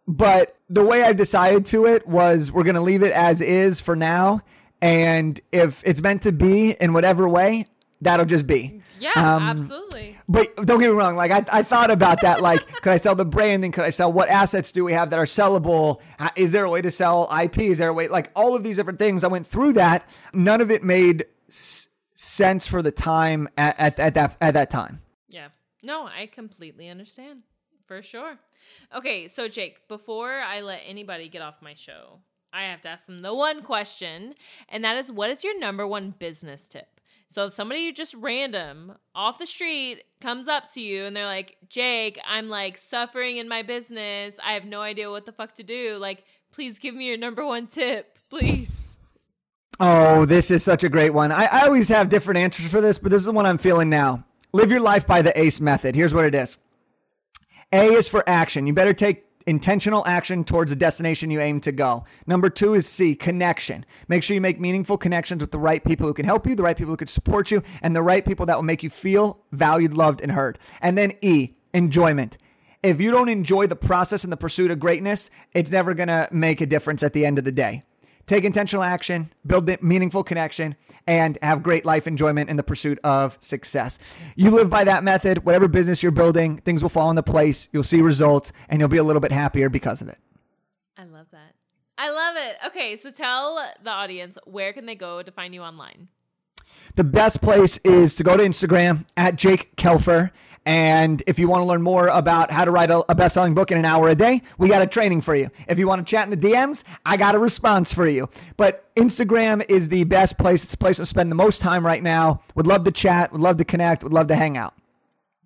But 0.07 0.57
the 0.69 0.85
way 0.85 1.03
I 1.03 1.13
decided 1.13 1.67
to 1.67 1.87
it 1.87 2.07
was 2.07 2.51
we're 2.51 2.65
going 2.65 2.75
to 2.75 2.81
leave 2.81 3.03
it 3.03 3.13
as 3.13 3.41
is 3.41 3.81
for 3.81 3.95
now. 3.95 4.43
And 4.81 5.41
if 5.53 5.83
it's 5.87 6.01
meant 6.01 6.23
to 6.23 6.33
be 6.33 6.73
in 6.73 6.93
whatever 6.93 7.29
way, 7.29 7.67
that'll 8.01 8.27
just 8.27 8.47
be. 8.47 8.81
Yeah, 8.99 9.13
um, 9.17 9.43
absolutely. 9.43 10.17
But 10.29 10.55
don't 10.57 10.81
get 10.81 10.89
me 10.91 10.95
wrong. 10.95 11.17
Like 11.17 11.31
I, 11.31 11.59
I 11.59 11.63
thought 11.63 11.91
about 11.91 12.21
that. 12.23 12.41
Like, 12.41 12.67
could 12.83 12.93
I 12.93 12.97
sell 12.97 13.15
the 13.15 13.25
branding? 13.25 13.71
Could 13.73 13.85
I 13.85 13.91
sell 13.91 14.13
what 14.13 14.29
assets 14.29 14.73
do 14.73 14.85
we 14.85 14.93
have 14.93 15.11
that 15.11 15.19
are 15.19 15.25
sellable? 15.25 16.01
Is 16.37 16.53
there 16.53 16.65
a 16.65 16.71
way 16.71 16.83
to 16.83 16.91
sell 16.91 17.29
IP? 17.37 17.59
Is 17.59 17.79
there 17.79 17.89
a 17.89 17.93
way? 17.93 18.09
Like 18.09 18.31
all 18.35 18.55
of 18.57 18.63
these 18.63 18.77
different 18.77 18.99
things. 18.99 19.25
I 19.25 19.29
went 19.29 19.47
through 19.47 19.75
that. 19.75 20.09
None 20.33 20.61
of 20.61 20.71
it 20.71 20.83
made 20.83 21.27
s- 21.49 21.89
sense 22.15 22.67
for 22.67 22.83
the 22.83 22.93
time 22.93 23.49
at, 23.57 23.79
at, 23.79 23.99
at 24.01 24.15
that 24.15 24.37
at 24.41 24.55
that 24.55 24.71
time. 24.71 25.01
Yeah. 25.29 25.49
No, 25.83 26.07
I 26.07 26.27
completely 26.27 26.89
understand 26.89 27.43
For 27.93 28.01
sure. 28.01 28.39
Okay, 28.97 29.29
so 29.29 29.49
Jake, 29.49 29.87
before 29.87 30.41
I 30.41 30.63
let 30.63 30.81
anybody 30.87 31.29
get 31.29 31.43
off 31.43 31.61
my 31.61 31.75
show, 31.75 32.21
I 32.51 32.63
have 32.63 32.81
to 32.81 32.89
ask 32.89 33.05
them 33.05 33.21
the 33.21 33.35
one 33.35 33.61
question, 33.61 34.35
and 34.71 34.83
that 34.83 34.97
is 34.97 35.13
what 35.13 35.29
is 35.29 35.45
your 35.45 35.59
number 35.61 35.87
one 35.87 36.15
business 36.19 36.67
tip? 36.67 37.01
So 37.29 37.45
if 37.45 37.53
somebody 37.53 37.93
just 37.93 38.15
random 38.15 38.95
off 39.15 39.39
the 39.39 39.45
street 39.45 40.05
comes 40.23 40.49
up 40.49 40.73
to 40.73 40.81
you 40.81 41.05
and 41.05 41.15
they're 41.15 41.27
like, 41.27 41.59
Jake, 41.69 42.19
I'm 42.27 42.49
like 42.49 42.79
suffering 42.79 43.37
in 43.37 43.47
my 43.47 43.61
business. 43.61 44.39
I 44.43 44.55
have 44.55 44.65
no 44.65 44.81
idea 44.81 45.11
what 45.11 45.27
the 45.27 45.33
fuck 45.33 45.55
to 45.57 45.63
do. 45.63 45.99
Like, 45.99 46.25
please 46.51 46.79
give 46.79 46.95
me 46.95 47.09
your 47.09 47.19
number 47.19 47.45
one 47.45 47.67
tip, 47.67 48.19
please. 48.31 48.97
Oh, 49.81 50.25
this 50.25 50.51
is 50.51 50.63
such 50.63 50.83
a 50.83 50.89
great 50.89 51.11
one. 51.11 51.31
I, 51.31 51.45
I 51.45 51.67
always 51.67 51.91
have 51.91 52.09
different 52.09 52.39
answers 52.39 52.71
for 52.71 52.81
this, 52.81 52.97
but 52.97 53.11
this 53.11 53.21
is 53.21 53.27
the 53.27 53.33
one 53.33 53.45
I'm 53.45 53.59
feeling 53.59 53.91
now. 53.91 54.25
Live 54.55 54.71
your 54.71 54.81
life 54.81 55.07
by 55.07 55.21
the 55.21 55.39
ACE 55.39 55.61
method. 55.61 55.95
Here's 55.95 56.15
what 56.15 56.25
it 56.25 56.35
is 56.35 56.57
A 57.73 57.95
is 57.95 58.07
for 58.07 58.23
action. 58.29 58.67
You 58.67 58.75
better 58.75 58.93
take 58.93 59.25
intentional 59.47 60.07
action 60.07 60.45
towards 60.45 60.71
the 60.71 60.77
destination 60.77 61.31
you 61.31 61.41
aim 61.41 61.61
to 61.63 61.73
go. 61.73 62.05
Number 62.27 62.51
two 62.51 62.75
is 62.75 62.87
C, 62.87 63.15
connection. 63.15 63.85
Make 64.09 64.23
sure 64.23 64.35
you 64.35 64.41
make 64.41 64.61
meaningful 64.61 64.99
connections 64.99 65.43
with 65.43 65.51
the 65.51 65.59
right 65.59 65.83
people 65.83 66.07
who 66.07 66.15
can 66.15 66.27
help 66.27 66.47
you, 66.47 66.55
the 66.55 66.63
right 66.63 66.77
people 66.77 66.93
who 66.93 66.97
can 66.99 67.09
support 67.09 67.51
you, 67.51 67.63
and 67.81 67.97
the 67.97 68.03
right 68.03 68.25
people 68.25 68.47
that 68.47 68.57
will 68.57 68.63
make 68.63 68.83
you 68.83 68.91
feel 68.91 69.41
valued, 69.53 69.95
loved, 69.95 70.21
and 70.21 70.33
heard. 70.33 70.59
And 70.81 70.97
then 70.97 71.15
E, 71.23 71.55
enjoyment. 71.73 72.39
If 72.83 73.01
you 73.01 73.11
don't 73.11 73.29
enjoy 73.29 73.69
the 73.69 73.77
process 73.77 74.25
and 74.25 74.33
the 74.33 74.37
pursuit 74.37 74.71
of 74.71 74.79
greatness, 74.79 75.31
it's 75.55 75.71
never 75.71 75.95
going 75.95 76.09
to 76.09 76.29
make 76.31 76.61
a 76.61 76.67
difference 76.67 77.03
at 77.03 77.13
the 77.13 77.25
end 77.25 77.39
of 77.39 77.45
the 77.45 77.53
day. 77.53 77.85
Take 78.27 78.45
intentional 78.45 78.83
action, 78.83 79.33
build 79.47 79.69
meaningful 79.83 80.23
connection, 80.23 80.77
and 81.07 81.39
have 81.43 81.63
great 81.63 81.85
life 81.85 82.07
enjoyment 82.07 82.49
in 82.49 82.57
the 82.57 82.63
pursuit 82.63 82.99
of 83.03 83.37
success. 83.41 83.99
You 84.37 84.51
live 84.51 84.71
by 84.71 84.85
that 84.85 85.03
method, 85.03 85.45
whatever 85.45 85.69
business 85.69 86.03
you're 86.03 86.13
building, 86.13 86.59
things 86.59 86.83
will 86.83 86.91
fall 86.91 87.11
into 87.11 87.23
place. 87.23 87.69
You'll 87.73 87.83
see 87.83 88.01
results, 88.01 88.53
and 88.69 88.81
you'll 88.81 88.89
be 88.89 88.99
a 88.99 89.05
little 89.05 89.21
bit 89.21 89.33
happier 89.33 89.69
because 89.69 90.01
of 90.03 90.09
it. 90.09 90.19
I 90.97 91.05
love 91.05 91.27
that. 91.33 91.55
I 91.99 92.11
love 92.11 92.37
it. 92.37 92.57
Okay, 92.67 92.97
so 92.97 93.11
tell 93.11 93.59
the 93.83 93.91
audience 93.91 94.39
where 94.45 94.73
can 94.73 94.87
they 94.87 94.95
go 94.95 95.23
to 95.23 95.31
find 95.31 95.55
you 95.55 95.63
online? 95.63 96.09
The 96.95 97.05
best 97.05 97.41
place 97.41 97.79
is 97.79 98.15
to 98.17 98.25
go 98.25 98.37
to 98.37 98.43
Instagram 98.43 99.07
at 99.17 99.37
Jake 99.37 99.77
Kelfer 99.77 100.31
and 100.65 101.23
if 101.27 101.39
you 101.39 101.49
want 101.49 101.63
to 101.63 101.65
learn 101.65 101.83
more 101.83 102.09
about 102.09 102.51
how 102.51 102.65
to 102.65 102.71
write 102.71 102.91
a, 102.91 103.05
a 103.11 103.15
best 103.15 103.35
selling 103.35 103.55
book 103.55 103.71
in 103.71 103.79
an 103.79 103.85
hour 103.85 104.09
a 104.09 104.15
day, 104.15 104.43
we 104.59 104.69
got 104.69 104.83
a 104.83 104.87
training 104.87 105.21
for 105.21 105.35
you. 105.35 105.51
If 105.67 105.79
you 105.79 105.89
want 105.89 106.07
to 106.07 106.11
chat 106.11 106.31
in 106.31 106.39
the 106.39 106.49
DMs, 106.49 106.85
I 107.05 107.17
got 107.17 107.35
a 107.35 107.39
response 107.39 107.93
for 107.93 108.07
you. 108.07 108.29
But 108.57 108.95
Instagram 108.95 109.69
is 109.69 109.89
the 109.89 110.05
best 110.05 110.39
place. 110.39 110.63
It's 110.63 110.73
the 110.73 110.79
place 110.79 111.01
I 111.01 111.05
spend 111.05 111.31
the 111.31 111.37
most 111.37 111.61
time 111.61 111.85
right 111.85 112.03
now. 112.03 112.43
Would 112.55 112.67
love 112.67 112.85
to 112.85 112.93
chat, 112.93 113.33
would 113.33 113.41
love 113.41 113.57
to 113.57 113.65
connect, 113.65 114.05
would 114.05 114.13
love 114.13 114.29
to 114.29 114.37
hang 114.37 114.57
out. 114.57 114.75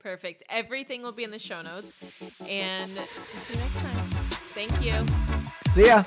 Perfect. 0.01 0.45
Everything 0.49 1.03
will 1.03 1.13
be 1.13 1.25
in 1.25 1.31
the 1.31 1.39
show 1.39 1.63
notes. 1.63 1.95
And 2.47 2.91
see 2.91 3.55
you 3.55 3.61
next 3.61 3.77
time. 3.77 4.07
Thank 4.55 4.85
you. 4.85 5.05
See 5.71 5.87
ya. 5.87 6.05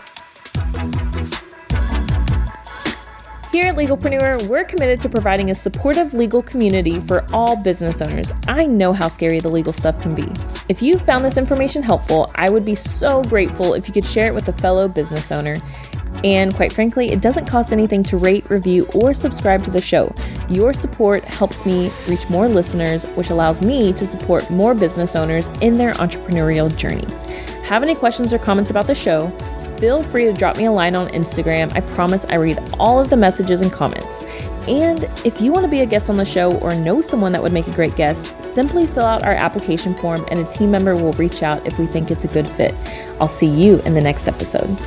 Here 3.51 3.65
at 3.65 3.77
Legalpreneur, 3.77 4.47
we're 4.47 4.63
committed 4.63 5.01
to 5.01 5.09
providing 5.09 5.49
a 5.49 5.55
supportive 5.55 6.13
legal 6.13 6.43
community 6.43 6.99
for 6.99 7.25
all 7.33 7.55
business 7.55 7.99
owners. 7.99 8.31
I 8.47 8.67
know 8.67 8.93
how 8.93 9.07
scary 9.07 9.39
the 9.39 9.49
legal 9.49 9.73
stuff 9.73 9.99
can 10.03 10.13
be. 10.13 10.31
If 10.69 10.83
you 10.83 10.99
found 10.99 11.25
this 11.25 11.35
information 11.35 11.81
helpful, 11.81 12.29
I 12.35 12.51
would 12.51 12.63
be 12.63 12.75
so 12.75 13.23
grateful 13.23 13.73
if 13.73 13.88
you 13.88 13.93
could 13.93 14.05
share 14.05 14.27
it 14.27 14.35
with 14.35 14.47
a 14.49 14.53
fellow 14.53 14.88
business 14.88 15.31
owner. 15.31 15.57
And 16.23 16.53
quite 16.53 16.71
frankly, 16.71 17.12
it 17.12 17.21
doesn't 17.21 17.47
cost 17.47 17.73
anything 17.73 18.03
to 18.03 18.17
rate, 18.17 18.51
review, 18.51 18.85
or 18.93 19.15
subscribe 19.15 19.63
to 19.63 19.71
the 19.71 19.81
show. 19.81 20.13
Your 20.47 20.71
support 20.71 21.23
helps 21.23 21.65
me 21.65 21.89
reach 22.07 22.29
more 22.29 22.47
listeners, 22.47 23.05
which 23.15 23.31
allows 23.31 23.63
me 23.63 23.93
to 23.93 24.05
support 24.05 24.47
more 24.51 24.75
business 24.75 25.15
owners 25.15 25.47
in 25.62 25.73
their 25.73 25.93
entrepreneurial 25.93 26.73
journey. 26.75 27.07
Have 27.63 27.81
any 27.81 27.95
questions 27.95 28.31
or 28.31 28.38
comments 28.38 28.69
about 28.69 28.85
the 28.85 28.93
show? 28.93 29.35
Feel 29.79 30.03
free 30.03 30.25
to 30.25 30.33
drop 30.33 30.57
me 30.57 30.65
a 30.65 30.71
line 30.71 30.95
on 30.95 31.07
Instagram. 31.09 31.71
I 31.73 31.81
promise 31.81 32.25
I 32.25 32.35
read 32.35 32.59
all 32.79 32.99
of 32.99 33.09
the 33.09 33.15
messages 33.15 33.61
and 33.61 33.71
comments. 33.71 34.23
And 34.67 35.05
if 35.25 35.41
you 35.41 35.51
want 35.51 35.63
to 35.63 35.69
be 35.69 35.79
a 35.81 35.85
guest 35.85 36.09
on 36.09 36.17
the 36.17 36.25
show 36.25 36.57
or 36.59 36.75
know 36.75 37.01
someone 37.01 37.31
that 37.31 37.41
would 37.41 37.53
make 37.53 37.67
a 37.67 37.73
great 37.73 37.95
guest, 37.95 38.43
simply 38.43 38.85
fill 38.85 39.05
out 39.05 39.23
our 39.23 39.33
application 39.33 39.95
form 39.95 40.25
and 40.29 40.39
a 40.39 40.43
team 40.43 40.69
member 40.69 40.95
will 40.95 41.13
reach 41.13 41.43
out 41.43 41.65
if 41.65 41.79
we 41.79 41.85
think 41.85 42.11
it's 42.11 42.25
a 42.25 42.27
good 42.27 42.47
fit. 42.47 42.75
I'll 43.21 43.29
see 43.29 43.47
you 43.47 43.79
in 43.79 43.93
the 43.93 44.01
next 44.01 44.27
episode. 44.27 44.77